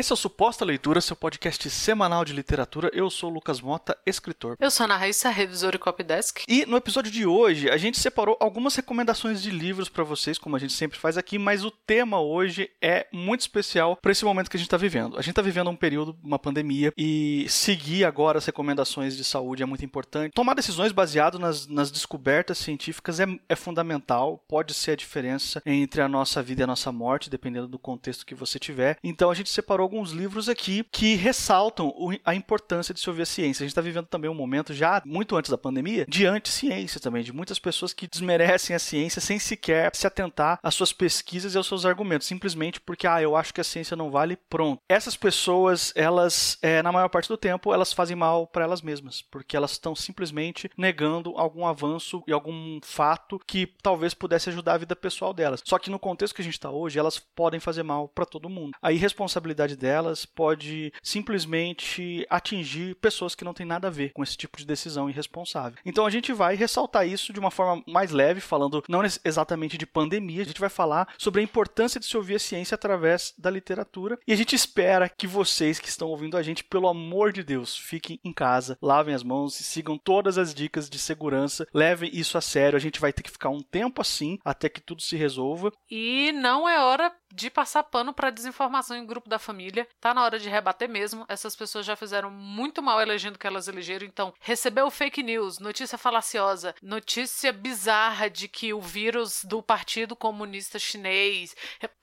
Esse 0.00 0.12
é 0.12 0.14
o 0.14 0.16
Suposta 0.16 0.64
Leitura, 0.64 0.98
seu 1.02 1.14
podcast 1.14 1.68
semanal 1.68 2.24
de 2.24 2.32
literatura. 2.32 2.90
Eu 2.94 3.10
sou 3.10 3.30
o 3.30 3.34
Lucas 3.34 3.60
Mota, 3.60 3.94
escritor. 4.06 4.56
Eu 4.58 4.70
sou 4.70 4.84
a 4.84 4.86
Ana 4.86 4.96
Raíssa, 4.96 5.28
revisor 5.28 5.74
e 5.74 5.78
copydesk. 5.78 6.42
E 6.48 6.64
no 6.64 6.78
episódio 6.78 7.12
de 7.12 7.26
hoje, 7.26 7.68
a 7.68 7.76
gente 7.76 8.00
separou 8.00 8.34
algumas 8.40 8.74
recomendações 8.74 9.42
de 9.42 9.50
livros 9.50 9.90
para 9.90 10.02
vocês, 10.02 10.38
como 10.38 10.56
a 10.56 10.58
gente 10.58 10.72
sempre 10.72 10.98
faz 10.98 11.18
aqui, 11.18 11.38
mas 11.38 11.66
o 11.66 11.70
tema 11.70 12.18
hoje 12.18 12.70
é 12.80 13.08
muito 13.12 13.42
especial 13.42 13.94
para 13.94 14.10
esse 14.10 14.24
momento 14.24 14.48
que 14.48 14.56
a 14.56 14.58
gente 14.58 14.68
está 14.68 14.78
vivendo. 14.78 15.18
A 15.18 15.20
gente 15.20 15.32
está 15.32 15.42
vivendo 15.42 15.68
um 15.68 15.76
período, 15.76 16.16
uma 16.24 16.38
pandemia, 16.38 16.94
e 16.96 17.44
seguir 17.50 18.06
agora 18.06 18.38
as 18.38 18.46
recomendações 18.46 19.14
de 19.14 19.22
saúde 19.22 19.62
é 19.62 19.66
muito 19.66 19.84
importante. 19.84 20.32
Tomar 20.32 20.54
decisões 20.54 20.92
baseadas 20.92 21.38
nas, 21.38 21.66
nas 21.66 21.90
descobertas 21.90 22.56
científicas 22.56 23.20
é, 23.20 23.26
é 23.46 23.54
fundamental, 23.54 24.42
pode 24.48 24.72
ser 24.72 24.92
a 24.92 24.96
diferença 24.96 25.62
entre 25.66 26.00
a 26.00 26.08
nossa 26.08 26.42
vida 26.42 26.62
e 26.62 26.64
a 26.64 26.66
nossa 26.66 26.90
morte, 26.90 27.28
dependendo 27.28 27.68
do 27.68 27.78
contexto 27.78 28.24
que 28.24 28.34
você 28.34 28.58
tiver. 28.58 28.96
Então 29.04 29.30
a 29.30 29.34
gente 29.34 29.50
separou 29.50 29.89
alguns 29.90 30.12
livros 30.12 30.48
aqui 30.48 30.84
que 30.92 31.16
ressaltam 31.16 31.92
a 32.24 32.32
importância 32.32 32.94
de 32.94 33.00
se 33.00 33.10
ouvir 33.10 33.22
a 33.22 33.26
ciência. 33.26 33.64
A 33.64 33.66
gente 33.66 33.72
está 33.72 33.80
vivendo 33.80 34.06
também 34.06 34.30
um 34.30 34.34
momento, 34.34 34.72
já 34.72 35.02
muito 35.04 35.34
antes 35.34 35.50
da 35.50 35.58
pandemia, 35.58 36.06
de 36.08 36.26
anti-ciência 36.26 37.00
também, 37.00 37.24
de 37.24 37.32
muitas 37.32 37.58
pessoas 37.58 37.92
que 37.92 38.06
desmerecem 38.06 38.76
a 38.76 38.78
ciência 38.78 39.20
sem 39.20 39.40
sequer 39.40 39.90
se 39.92 40.06
atentar 40.06 40.60
às 40.62 40.76
suas 40.76 40.92
pesquisas 40.92 41.54
e 41.54 41.58
aos 41.58 41.66
seus 41.66 41.84
argumentos, 41.84 42.28
simplesmente 42.28 42.80
porque, 42.80 43.04
ah, 43.04 43.20
eu 43.20 43.34
acho 43.34 43.52
que 43.52 43.60
a 43.60 43.64
ciência 43.64 43.96
não 43.96 44.12
vale, 44.12 44.36
pronto. 44.48 44.80
Essas 44.88 45.16
pessoas, 45.16 45.92
elas, 45.96 46.56
é, 46.62 46.80
na 46.82 46.92
maior 46.92 47.08
parte 47.08 47.28
do 47.28 47.36
tempo, 47.36 47.74
elas 47.74 47.92
fazem 47.92 48.14
mal 48.14 48.46
para 48.46 48.62
elas 48.62 48.82
mesmas, 48.82 49.20
porque 49.22 49.56
elas 49.56 49.72
estão 49.72 49.96
simplesmente 49.96 50.70
negando 50.76 51.34
algum 51.36 51.66
avanço 51.66 52.22
e 52.28 52.32
algum 52.32 52.78
fato 52.84 53.40
que 53.44 53.66
talvez 53.82 54.14
pudesse 54.14 54.50
ajudar 54.50 54.74
a 54.74 54.78
vida 54.78 54.94
pessoal 54.94 55.34
delas. 55.34 55.62
Só 55.64 55.80
que 55.80 55.90
no 55.90 55.98
contexto 55.98 56.36
que 56.36 56.42
a 56.42 56.44
gente 56.44 56.54
está 56.54 56.70
hoje, 56.70 56.96
elas 56.96 57.18
podem 57.18 57.58
fazer 57.58 57.82
mal 57.82 58.06
para 58.06 58.24
todo 58.24 58.48
mundo. 58.48 58.76
A 58.80 58.92
irresponsabilidade 58.92 59.79
delas 59.80 60.24
pode 60.24 60.92
simplesmente 61.02 62.24
atingir 62.30 62.94
pessoas 62.96 63.34
que 63.34 63.44
não 63.44 63.54
têm 63.54 63.66
nada 63.66 63.88
a 63.88 63.90
ver 63.90 64.12
com 64.12 64.22
esse 64.22 64.36
tipo 64.36 64.58
de 64.58 64.66
decisão 64.66 65.08
irresponsável. 65.10 65.78
Então 65.84 66.06
a 66.06 66.10
gente 66.10 66.32
vai 66.32 66.54
ressaltar 66.54 67.08
isso 67.08 67.32
de 67.32 67.40
uma 67.40 67.50
forma 67.50 67.82
mais 67.88 68.10
leve, 68.12 68.40
falando 68.40 68.84
não 68.88 69.02
exatamente 69.24 69.78
de 69.78 69.86
pandemia, 69.86 70.42
a 70.42 70.46
gente 70.46 70.60
vai 70.60 70.68
falar 70.68 71.08
sobre 71.18 71.40
a 71.40 71.44
importância 71.44 71.98
de 71.98 72.06
se 72.06 72.16
ouvir 72.16 72.36
a 72.36 72.38
ciência 72.38 72.74
através 72.74 73.32
da 73.38 73.50
literatura. 73.50 74.18
E 74.26 74.32
a 74.32 74.36
gente 74.36 74.54
espera 74.54 75.08
que 75.08 75.26
vocês 75.26 75.78
que 75.78 75.88
estão 75.88 76.08
ouvindo 76.08 76.36
a 76.36 76.42
gente, 76.42 76.62
pelo 76.62 76.88
amor 76.88 77.32
de 77.32 77.42
Deus, 77.42 77.76
fiquem 77.76 78.20
em 78.22 78.32
casa, 78.32 78.76
lavem 78.82 79.14
as 79.14 79.22
mãos 79.22 79.58
e 79.58 79.64
sigam 79.64 79.96
todas 79.96 80.36
as 80.36 80.54
dicas 80.54 80.90
de 80.90 80.98
segurança, 80.98 81.66
levem 81.72 82.10
isso 82.12 82.36
a 82.36 82.40
sério. 82.40 82.76
A 82.76 82.80
gente 82.80 83.00
vai 83.00 83.12
ter 83.12 83.22
que 83.22 83.30
ficar 83.30 83.48
um 83.48 83.62
tempo 83.62 84.00
assim 84.00 84.38
até 84.44 84.68
que 84.68 84.80
tudo 84.80 85.02
se 85.02 85.16
resolva. 85.16 85.72
E 85.90 86.32
não 86.32 86.68
é 86.68 86.80
hora 86.80 87.12
de 87.32 87.50
passar 87.50 87.82
pano 87.84 88.12
para 88.12 88.30
desinformação 88.30 88.96
em 88.96 89.06
grupo 89.06 89.28
da 89.28 89.38
família. 89.38 89.86
Tá 90.00 90.12
na 90.12 90.24
hora 90.24 90.38
de 90.38 90.48
rebater 90.48 90.88
mesmo. 90.88 91.24
Essas 91.28 91.54
pessoas 91.54 91.86
já 91.86 91.96
fizeram 91.96 92.30
muito 92.30 92.82
mal 92.82 93.00
elegendo 93.00 93.38
que 93.38 93.46
elas 93.46 93.68
elegeram. 93.68 94.06
Então, 94.06 94.34
recebeu 94.40 94.90
fake 94.90 95.22
news, 95.22 95.58
notícia 95.58 95.96
falaciosa, 95.96 96.74
notícia 96.82 97.52
bizarra 97.52 98.28
de 98.28 98.48
que 98.48 98.72
o 98.72 98.80
vírus 98.80 99.44
do 99.44 99.62
Partido 99.62 100.16
Comunista 100.16 100.78
Chinês. 100.78 101.54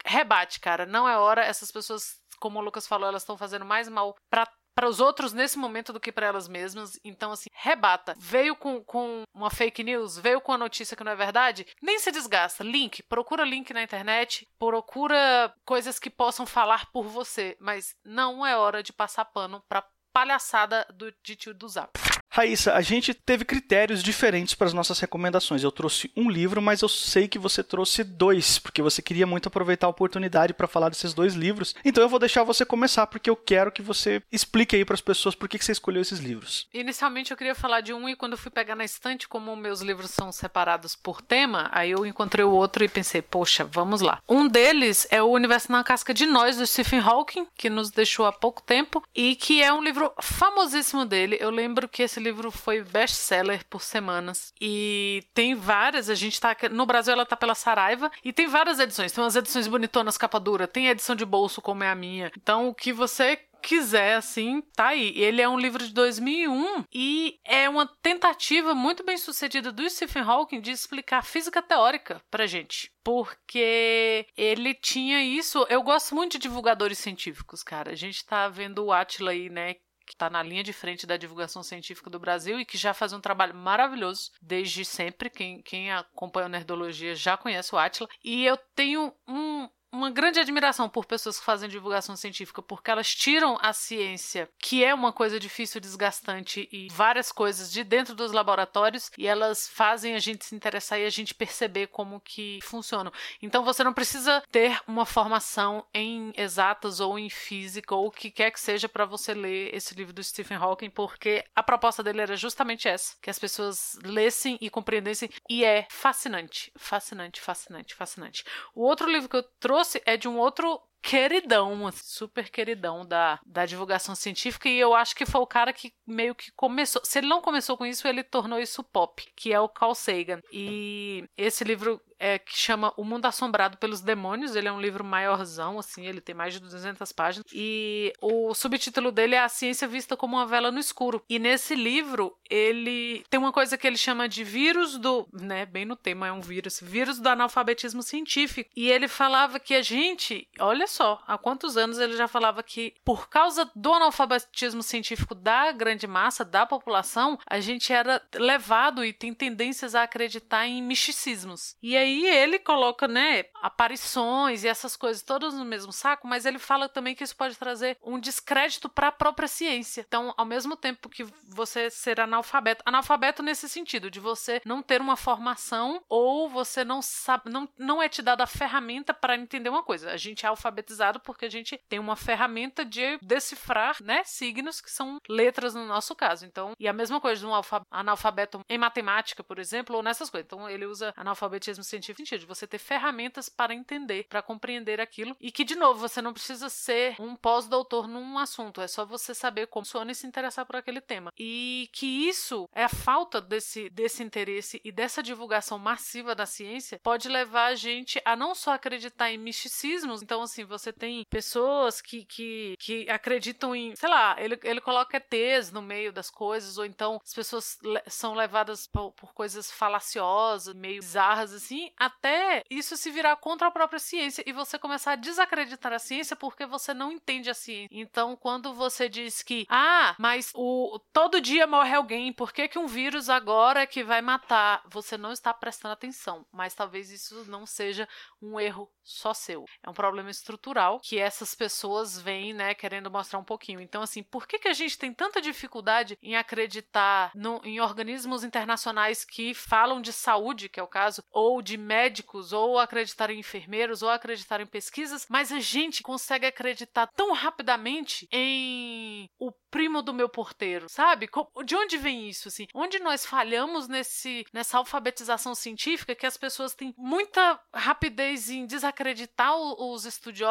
Rebate, 0.05 0.59
cara. 0.59 0.85
Não 0.85 1.07
é 1.07 1.17
hora. 1.17 1.43
Essas 1.43 1.71
pessoas, 1.71 2.19
como 2.39 2.59
o 2.59 2.61
Lucas 2.61 2.87
falou, 2.87 3.07
elas 3.07 3.21
estão 3.21 3.37
fazendo 3.37 3.65
mais 3.65 3.87
mal 3.89 4.15
para 4.29 4.47
para 4.77 4.87
os 4.87 4.99
outros 4.99 5.33
nesse 5.33 5.57
momento 5.57 5.91
do 5.91 5.99
que 5.99 6.11
para 6.11 6.27
elas 6.27 6.47
mesmas. 6.47 6.99
Então, 7.03 7.31
assim, 7.31 7.49
rebata. 7.51 8.13
Veio 8.15 8.55
com, 8.55 8.83
com 8.83 9.23
uma 9.33 9.49
fake 9.49 9.83
news, 9.83 10.19
veio 10.19 10.39
com 10.39 10.51
a 10.51 10.57
notícia 10.57 10.95
que 10.95 11.03
não 11.03 11.11
é 11.11 11.15
verdade, 11.15 11.65
nem 11.81 11.97
se 11.97 12.11
desgasta. 12.11 12.63
Link, 12.63 13.01
procura 13.01 13.43
link 13.43 13.73
na 13.73 13.81
internet, 13.81 14.47
procura 14.59 15.51
coisas 15.65 15.97
que 15.97 16.11
possam 16.11 16.45
falar 16.45 16.91
por 16.91 17.05
você, 17.05 17.57
mas 17.59 17.95
não 18.05 18.45
é 18.45 18.55
hora 18.55 18.83
de 18.83 18.93
passar 18.93 19.25
pano 19.25 19.63
para 19.67 19.83
palhaçada 20.13 20.85
do, 20.93 21.11
de 21.23 21.35
tio 21.35 21.55
do 21.55 21.67
Zap. 21.67 21.91
Raíssa, 22.37 22.75
a 22.75 22.81
gente 22.81 23.15
teve 23.15 23.43
critérios 23.43 24.03
diferentes 24.03 24.53
para 24.53 24.67
as 24.67 24.73
nossas 24.73 24.99
recomendações. 24.99 25.63
Eu 25.63 25.71
trouxe 25.71 26.11
um 26.15 26.29
livro, 26.29 26.61
mas 26.61 26.83
eu 26.83 26.87
sei 26.87 27.27
que 27.27 27.39
você 27.39 27.63
trouxe 27.63 28.03
dois, 28.03 28.59
porque 28.59 28.79
você 28.79 29.01
queria 29.01 29.25
muito 29.25 29.47
aproveitar 29.47 29.87
a 29.87 29.89
oportunidade 29.89 30.53
para 30.53 30.67
falar 30.67 30.89
desses 30.89 31.15
dois 31.15 31.33
livros. 31.33 31.73
Então 31.83 32.03
eu 32.03 32.07
vou 32.07 32.19
deixar 32.19 32.43
você 32.43 32.63
começar, 32.63 33.07
porque 33.07 33.27
eu 33.27 33.35
quero 33.35 33.71
que 33.71 33.81
você 33.81 34.21
explique 34.31 34.75
aí 34.75 34.85
para 34.85 34.93
as 34.93 35.01
pessoas 35.01 35.33
por 35.33 35.49
que 35.49 35.57
você 35.57 35.71
escolheu 35.71 35.99
esses 35.99 36.19
livros. 36.19 36.67
Inicialmente 36.71 37.31
eu 37.31 37.37
queria 37.37 37.55
falar 37.55 37.81
de 37.81 37.91
um, 37.91 38.07
e 38.07 38.15
quando 38.15 38.33
eu 38.33 38.37
fui 38.37 38.51
pegar 38.51 38.75
na 38.75 38.85
estante, 38.85 39.27
como 39.27 39.55
meus 39.55 39.81
livros 39.81 40.11
são 40.11 40.31
separados 40.31 40.95
por 40.95 41.23
tema, 41.23 41.71
aí 41.71 41.89
eu 41.89 42.05
encontrei 42.05 42.45
o 42.45 42.51
outro 42.51 42.83
e 42.83 42.87
pensei, 42.87 43.19
poxa, 43.19 43.65
vamos 43.65 43.99
lá. 43.99 44.21
Um 44.29 44.47
deles 44.47 45.07
é 45.09 45.23
O 45.23 45.31
Universo 45.31 45.71
na 45.71 45.83
Casca 45.83 46.13
de 46.13 46.27
Nós, 46.27 46.57
do 46.57 46.67
Stephen 46.67 46.99
Hawking, 46.99 47.47
que 47.57 47.67
nos 47.67 47.89
deixou 47.89 48.27
há 48.27 48.31
pouco 48.31 48.61
tempo, 48.61 49.03
e 49.15 49.35
que 49.35 49.63
é 49.63 49.73
um 49.73 49.81
livro 49.81 50.13
famosíssimo 50.21 51.03
dele. 51.03 51.35
Eu 51.39 51.49
lembro 51.49 51.89
que 51.89 52.03
esse 52.03 52.19
livro 52.19 52.26
foi 52.51 52.83
best-seller 52.83 53.65
por 53.69 53.81
semanas. 53.81 54.53
E 54.59 55.23
tem 55.33 55.55
várias, 55.55 56.09
a 56.09 56.15
gente 56.15 56.39
tá. 56.39 56.55
No 56.71 56.85
Brasil 56.85 57.13
ela 57.13 57.25
tá 57.25 57.35
pela 57.35 57.55
Saraiva. 57.55 58.11
E 58.23 58.31
tem 58.33 58.47
várias 58.47 58.79
edições. 58.79 59.11
Tem 59.11 59.23
umas 59.23 59.35
edições 59.35 59.67
bonitonas, 59.67 60.17
capa 60.17 60.39
dura. 60.39 60.67
Tem 60.67 60.87
edição 60.87 61.15
de 61.15 61.25
bolso, 61.25 61.61
como 61.61 61.83
é 61.83 61.89
a 61.89 61.95
minha. 61.95 62.31
Então, 62.35 62.67
o 62.67 62.73
que 62.73 62.91
você 62.93 63.39
quiser, 63.61 64.15
assim, 64.15 64.61
tá 64.75 64.87
aí. 64.87 65.13
Ele 65.15 65.41
é 65.41 65.49
um 65.49 65.59
livro 65.59 65.83
de 65.85 65.93
2001 65.93 66.85
e 66.93 67.39
é 67.43 67.67
uma 67.67 67.85
tentativa 68.01 68.73
muito 68.73 69.03
bem 69.03 69.17
sucedida 69.17 69.71
do 69.71 69.87
Stephen 69.89 70.23
Hawking 70.23 70.61
de 70.61 70.71
explicar 70.71 71.23
física 71.23 71.61
teórica 71.61 72.21
pra 72.29 72.47
gente. 72.47 72.91
Porque 73.03 74.25
ele 74.35 74.73
tinha 74.73 75.21
isso. 75.23 75.65
Eu 75.69 75.81
gosto 75.81 76.15
muito 76.15 76.33
de 76.33 76.39
divulgadores 76.39 76.97
científicos, 76.97 77.63
cara. 77.63 77.91
A 77.91 77.95
gente 77.95 78.25
tá 78.25 78.47
vendo 78.49 78.85
o 78.85 78.91
Atila 78.91 79.31
aí, 79.31 79.49
né? 79.49 79.75
Que 80.07 80.13
está 80.13 80.29
na 80.29 80.41
linha 80.41 80.63
de 80.63 80.71
frente 80.71 81.05
da 81.05 81.17
divulgação 81.17 81.61
científica 81.61 82.09
do 82.09 82.17
Brasil 82.17 82.59
e 82.59 82.65
que 82.65 82.77
já 82.77 82.93
faz 82.93 83.11
um 83.11 83.19
trabalho 83.19 83.53
maravilhoso 83.53 84.31
desde 84.41 84.85
sempre. 84.85 85.29
Quem, 85.29 85.61
quem 85.61 85.91
acompanha 85.91 86.45
a 86.45 86.49
Nerdologia 86.49 87.13
já 87.13 87.35
conhece 87.35 87.75
o 87.75 87.77
Atila. 87.77 88.07
E 88.23 88.45
eu 88.45 88.55
tenho 88.73 89.13
um, 89.27 89.69
uma 89.97 90.11
grande 90.11 90.39
admiração 90.39 90.87
por 90.87 91.05
pessoas 91.05 91.39
que 91.39 91.45
fazem 91.45 91.67
divulgação 91.67 92.15
científica, 92.15 92.61
porque 92.61 92.91
elas 92.91 93.13
tiram 93.13 93.57
a 93.61 93.73
ciência, 93.73 94.47
que 94.59 94.83
é 94.83 94.93
uma 94.93 95.11
coisa 95.11 95.39
difícil, 95.39 95.81
desgastante 95.81 96.69
e 96.71 96.87
várias 96.91 97.31
coisas 97.31 97.71
de 97.71 97.83
dentro 97.83 98.13
dos 98.13 98.31
laboratórios, 98.31 99.09
e 99.17 99.25
elas 99.25 99.67
fazem 99.67 100.13
a 100.13 100.19
gente 100.19 100.45
se 100.45 100.55
interessar 100.55 100.99
e 100.99 101.05
a 101.05 101.09
gente 101.09 101.33
perceber 101.33 101.87
como 101.87 102.21
que 102.21 102.59
funcionam. 102.61 103.11
Então 103.41 103.65
você 103.65 103.83
não 103.83 103.91
precisa 103.91 104.43
ter 104.51 104.79
uma 104.87 105.05
formação 105.05 105.83
em 105.91 106.31
exatas 106.37 106.99
ou 106.99 107.17
em 107.17 107.29
física 107.29 107.95
ou 107.95 108.07
o 108.07 108.11
que 108.11 108.29
quer 108.29 108.51
que 108.51 108.59
seja 108.59 108.87
para 108.87 109.05
você 109.05 109.33
ler 109.33 109.73
esse 109.73 109.95
livro 109.95 110.13
do 110.13 110.23
Stephen 110.23 110.57
Hawking, 110.57 110.91
porque 110.91 111.43
a 111.55 111.63
proposta 111.63 112.03
dele 112.03 112.21
era 112.21 112.35
justamente 112.35 112.87
essa, 112.87 113.15
que 113.19 113.31
as 113.31 113.39
pessoas 113.39 113.97
lessem 114.03 114.59
e 114.61 114.69
compreendessem, 114.69 115.29
e 115.49 115.65
é 115.65 115.87
fascinante, 115.89 116.71
fascinante, 116.75 117.41
fascinante, 117.41 117.95
fascinante. 117.95 118.43
O 118.75 118.83
outro 118.83 119.09
livro 119.09 119.27
que 119.27 119.37
eu 119.37 119.43
trouxe 119.59 119.86
trouxe 119.87 120.01
é 120.05 120.17
de 120.17 120.27
um 120.27 120.37
outro 120.37 120.81
queridão, 121.01 121.89
super 121.91 122.49
queridão 122.49 123.05
da, 123.05 123.39
da 123.45 123.65
divulgação 123.65 124.15
científica, 124.15 124.67
e 124.69 124.77
eu 124.77 124.93
acho 124.93 125.15
que 125.15 125.25
foi 125.25 125.41
o 125.41 125.47
cara 125.47 125.73
que 125.73 125.93
meio 126.05 126.35
que 126.35 126.51
começou. 126.51 127.01
Se 127.03 127.19
ele 127.19 127.27
não 127.27 127.41
começou 127.41 127.77
com 127.77 127.85
isso, 127.85 128.07
ele 128.07 128.23
tornou 128.23 128.59
isso 128.59 128.83
pop, 128.83 129.23
que 129.35 129.53
é 129.53 129.59
o 129.59 129.69
Carl 129.69 129.95
Sagan. 129.95 130.41
E 130.51 131.23
esse 131.37 131.63
livro 131.63 132.01
é, 132.19 132.39
que 132.39 132.57
chama 132.57 132.93
O 132.97 133.03
Mundo 133.03 133.25
Assombrado 133.25 133.77
pelos 133.77 134.01
Demônios. 134.01 134.55
Ele 134.55 134.67
é 134.67 134.71
um 134.71 134.81
livro 134.81 135.03
maiorzão, 135.03 135.79
assim, 135.79 136.05
ele 136.05 136.21
tem 136.21 136.35
mais 136.35 136.53
de 136.53 136.59
200 136.59 137.11
páginas. 137.11 137.45
E 137.53 138.13
o 138.21 138.53
subtítulo 138.53 139.11
dele 139.11 139.35
é 139.35 139.39
A 139.39 139.49
Ciência 139.49 139.87
Vista 139.87 140.17
como 140.17 140.35
uma 140.35 140.45
Vela 140.45 140.71
no 140.71 140.79
Escuro. 140.79 141.23
E 141.29 141.39
nesse 141.39 141.75
livro, 141.75 142.35
ele 142.49 143.23
tem 143.29 143.39
uma 143.39 143.51
coisa 143.51 143.77
que 143.77 143.85
ele 143.85 143.97
chama 143.97 144.27
de 144.27 144.43
vírus 144.43 144.97
do. 144.97 145.27
né, 145.31 145.65
bem 145.65 145.85
no 145.85 145.95
tema, 145.95 146.27
é 146.27 146.31
um 146.31 146.41
vírus. 146.41 146.79
Vírus 146.81 147.19
do 147.19 147.27
analfabetismo 147.27 148.01
científico. 148.01 148.69
E 148.75 148.89
ele 148.89 149.07
falava 149.07 149.59
que 149.59 149.75
a 149.75 149.81
gente. 149.81 150.47
Olha 150.59 150.86
só, 150.87 151.21
há 151.27 151.37
quantos 151.37 151.77
anos 151.77 151.99
ele 151.99 152.15
já 152.15 152.27
falava 152.27 152.63
que, 152.63 152.93
por 153.03 153.29
causa 153.29 153.69
do 153.75 153.93
analfabetismo 153.93 154.83
científico 154.83 155.35
da 155.35 155.71
grande 155.71 156.07
massa, 156.07 156.43
da 156.43 156.65
população, 156.65 157.37
a 157.45 157.59
gente 157.59 157.91
era 157.91 158.21
levado 158.35 159.03
e 159.03 159.13
tem 159.13 159.33
tendências 159.33 159.95
a 159.95 160.03
acreditar 160.03 160.65
em 160.67 160.81
misticismos. 160.81 161.75
E 161.81 161.95
aí 161.95 162.25
ele 162.25 162.59
coloca, 162.59 163.07
né, 163.07 163.45
aparições 163.61 164.63
e 164.63 164.67
essas 164.67 164.95
coisas 164.95 165.21
todas 165.21 165.53
no 165.53 165.65
mesmo 165.65 165.91
saco, 165.91 166.27
mas 166.27 166.45
ele 166.45 166.59
fala 166.59 166.89
também 166.89 167.15
que 167.15 167.23
isso 167.23 167.35
pode 167.35 167.55
trazer 167.55 167.97
um 168.03 168.19
descrédito 168.19 168.89
para 168.89 169.07
a 169.07 169.11
própria 169.11 169.47
ciência. 169.47 170.03
Então, 170.07 170.33
ao 170.37 170.45
mesmo 170.45 170.75
tempo 170.75 171.09
que 171.09 171.25
você 171.47 171.89
ser 171.89 172.19
analfabeto, 172.19 172.83
analfabeto 172.85 173.43
nesse 173.43 173.67
sentido 173.67 174.09
de 174.09 174.19
você 174.19 174.61
não 174.65 174.81
ter 174.81 175.01
uma 175.01 175.15
formação 175.15 176.01
ou 176.07 176.49
você 176.49 176.83
não 176.83 177.01
sabe, 177.01 177.49
não, 177.49 177.67
não 177.77 178.01
é 178.01 178.09
te 178.09 178.21
dada 178.21 178.43
a 178.43 178.47
ferramenta 178.47 179.13
para 179.13 179.35
entender 179.35 179.69
uma 179.69 179.83
coisa. 179.83 180.11
A 180.11 180.17
gente 180.17 180.45
é 180.45 180.49
alfabetizado 180.77 181.19
porque 181.19 181.45
a 181.45 181.49
gente 181.49 181.79
tem 181.89 181.99
uma 181.99 182.15
ferramenta 182.15 182.85
de 182.85 183.17
decifrar, 183.21 183.97
né, 184.01 184.23
signos 184.23 184.79
que 184.79 184.91
são 184.91 185.19
letras 185.27 185.73
no 185.73 185.85
nosso 185.85 186.15
caso. 186.15 186.45
Então, 186.45 186.73
e 186.79 186.87
a 186.87 186.93
mesma 186.93 187.19
coisa 187.19 187.39
de 187.39 187.47
um 187.47 187.51
analfabeto 187.89 188.61
em 188.69 188.77
matemática, 188.77 189.43
por 189.43 189.59
exemplo, 189.59 189.95
ou 189.95 190.03
nessas 190.03 190.29
coisas. 190.29 190.45
Então, 190.45 190.69
ele 190.69 190.85
usa 190.85 191.13
analfabetismo 191.17 191.83
científico 191.83 192.21
no 192.21 192.25
sentido 192.27 192.39
de 192.39 192.45
você 192.45 192.67
ter 192.67 192.77
ferramentas 192.77 193.49
para 193.49 193.73
entender, 193.73 194.25
para 194.29 194.41
compreender 194.41 195.01
aquilo 195.01 195.35
e 195.39 195.51
que 195.51 195.63
de 195.63 195.75
novo, 195.75 195.99
você 195.99 196.21
não 196.21 196.33
precisa 196.33 196.69
ser 196.69 197.15
um 197.19 197.35
pós-doutor 197.35 198.07
num 198.07 198.37
assunto, 198.37 198.81
é 198.81 198.87
só 198.87 199.05
você 199.05 199.33
saber 199.33 199.67
como 199.67 199.87
funciona 199.87 200.11
e 200.11 200.15
se 200.15 200.27
interessar 200.27 200.65
por 200.65 200.75
aquele 200.75 200.99
tema. 200.99 201.31
E 201.37 201.89
que 201.93 202.27
isso 202.27 202.67
é 202.73 202.83
a 202.83 202.89
falta 202.89 203.39
desse 203.39 203.89
desse 203.89 204.21
interesse 204.21 204.81
e 204.83 204.91
dessa 204.91 205.23
divulgação 205.23 205.79
massiva 205.79 206.35
da 206.35 206.45
ciência 206.45 206.99
pode 207.01 207.29
levar 207.29 207.67
a 207.67 207.75
gente 207.75 208.21
a 208.25 208.35
não 208.35 208.53
só 208.53 208.73
acreditar 208.73 209.31
em 209.31 209.37
misticismos, 209.37 210.21
então 210.21 210.41
assim, 210.41 210.65
você 210.67 210.93
tem 210.93 211.25
pessoas 211.29 212.01
que, 212.01 212.25
que, 212.25 212.75
que 212.79 213.09
acreditam 213.09 213.75
em, 213.75 213.95
sei 213.95 214.09
lá, 214.09 214.35
ele, 214.37 214.59
ele 214.63 214.81
coloca 214.81 215.17
ETs 215.17 215.71
no 215.71 215.81
meio 215.81 216.11
das 216.11 216.29
coisas, 216.29 216.77
ou 216.77 216.85
então 216.85 217.19
as 217.23 217.33
pessoas 217.33 217.77
le 217.81 218.01
são 218.07 218.33
levadas 218.33 218.87
por, 218.87 219.11
por 219.13 219.33
coisas 219.33 219.71
falaciosas, 219.71 220.75
meio 220.75 220.99
bizarras 220.99 221.53
assim, 221.53 221.91
até 221.97 222.63
isso 222.69 222.97
se 222.97 223.09
virar 223.09 223.35
contra 223.37 223.67
a 223.67 223.71
própria 223.71 223.99
ciência 223.99 224.43
e 224.45 224.51
você 224.51 224.77
começar 224.77 225.13
a 225.13 225.15
desacreditar 225.15 225.93
a 225.93 225.99
ciência 225.99 226.35
porque 226.35 226.65
você 226.65 226.93
não 226.93 227.11
entende 227.11 227.49
a 227.49 227.53
ciência. 227.53 227.87
Então, 227.91 228.35
quando 228.35 228.73
você 228.73 229.07
diz 229.07 229.41
que, 229.41 229.65
ah, 229.69 230.15
mas 230.19 230.51
o 230.53 230.99
todo 231.13 231.41
dia 231.41 231.65
morre 231.65 231.95
alguém, 231.95 232.33
por 232.33 232.51
que, 232.51 232.67
que 232.67 232.79
um 232.79 232.87
vírus 232.87 233.29
agora 233.29 233.81
é 233.81 233.87
que 233.87 234.03
vai 234.03 234.21
matar? 234.21 234.83
Você 234.89 235.17
não 235.17 235.31
está 235.31 235.53
prestando 235.53 235.93
atenção, 235.93 236.45
mas 236.51 236.73
talvez 236.73 237.09
isso 237.09 237.45
não 237.49 237.65
seja 237.65 238.07
um 238.41 238.59
erro 238.59 238.91
só 239.03 239.33
seu. 239.33 239.65
É 239.81 239.89
um 239.89 239.93
problema 239.93 240.29
estrutural 240.29 240.56
que 240.99 241.19
essas 241.19 241.53
pessoas 241.55 242.19
vêm, 242.19 242.53
né, 242.53 242.73
querendo 242.73 243.11
mostrar 243.11 243.39
um 243.39 243.43
pouquinho. 243.43 243.79
Então, 243.79 244.01
assim, 244.01 244.23
por 244.23 244.47
que, 244.47 244.59
que 244.59 244.67
a 244.67 244.73
gente 244.73 244.97
tem 244.97 245.13
tanta 245.13 245.41
dificuldade 245.41 246.17
em 246.21 246.35
acreditar 246.35 247.31
no, 247.35 247.61
em 247.63 247.79
organismos 247.79 248.43
internacionais 248.43 249.23
que 249.23 249.53
falam 249.53 250.01
de 250.01 250.11
saúde, 250.11 250.69
que 250.69 250.79
é 250.79 250.83
o 250.83 250.87
caso, 250.87 251.23
ou 251.31 251.61
de 251.61 251.77
médicos, 251.77 252.53
ou 252.53 252.79
acreditar 252.79 253.29
em 253.29 253.39
enfermeiros, 253.39 254.01
ou 254.01 254.09
acreditar 254.09 254.61
em 254.61 254.65
pesquisas, 254.65 255.25
mas 255.29 255.51
a 255.51 255.59
gente 255.59 256.03
consegue 256.03 256.45
acreditar 256.45 257.07
tão 257.07 257.33
rapidamente 257.33 258.27
em 258.31 259.29
o 259.39 259.51
primo 259.69 260.01
do 260.01 260.13
meu 260.13 260.29
porteiro, 260.29 260.89
sabe? 260.89 261.29
De 261.65 261.75
onde 261.75 261.97
vem 261.97 262.29
isso, 262.29 262.47
assim? 262.47 262.67
Onde 262.73 262.99
nós 262.99 263.25
falhamos 263.25 263.87
nesse, 263.87 264.45
nessa 264.53 264.77
alfabetização 264.77 265.53
científica 265.53 266.15
que 266.15 266.25
as 266.25 266.37
pessoas 266.37 266.73
têm 266.73 266.93
muita 266.97 267.59
rapidez 267.73 268.49
em 268.49 268.65
desacreditar 268.65 269.55
os 269.55 270.05
estudiosos, 270.05 270.46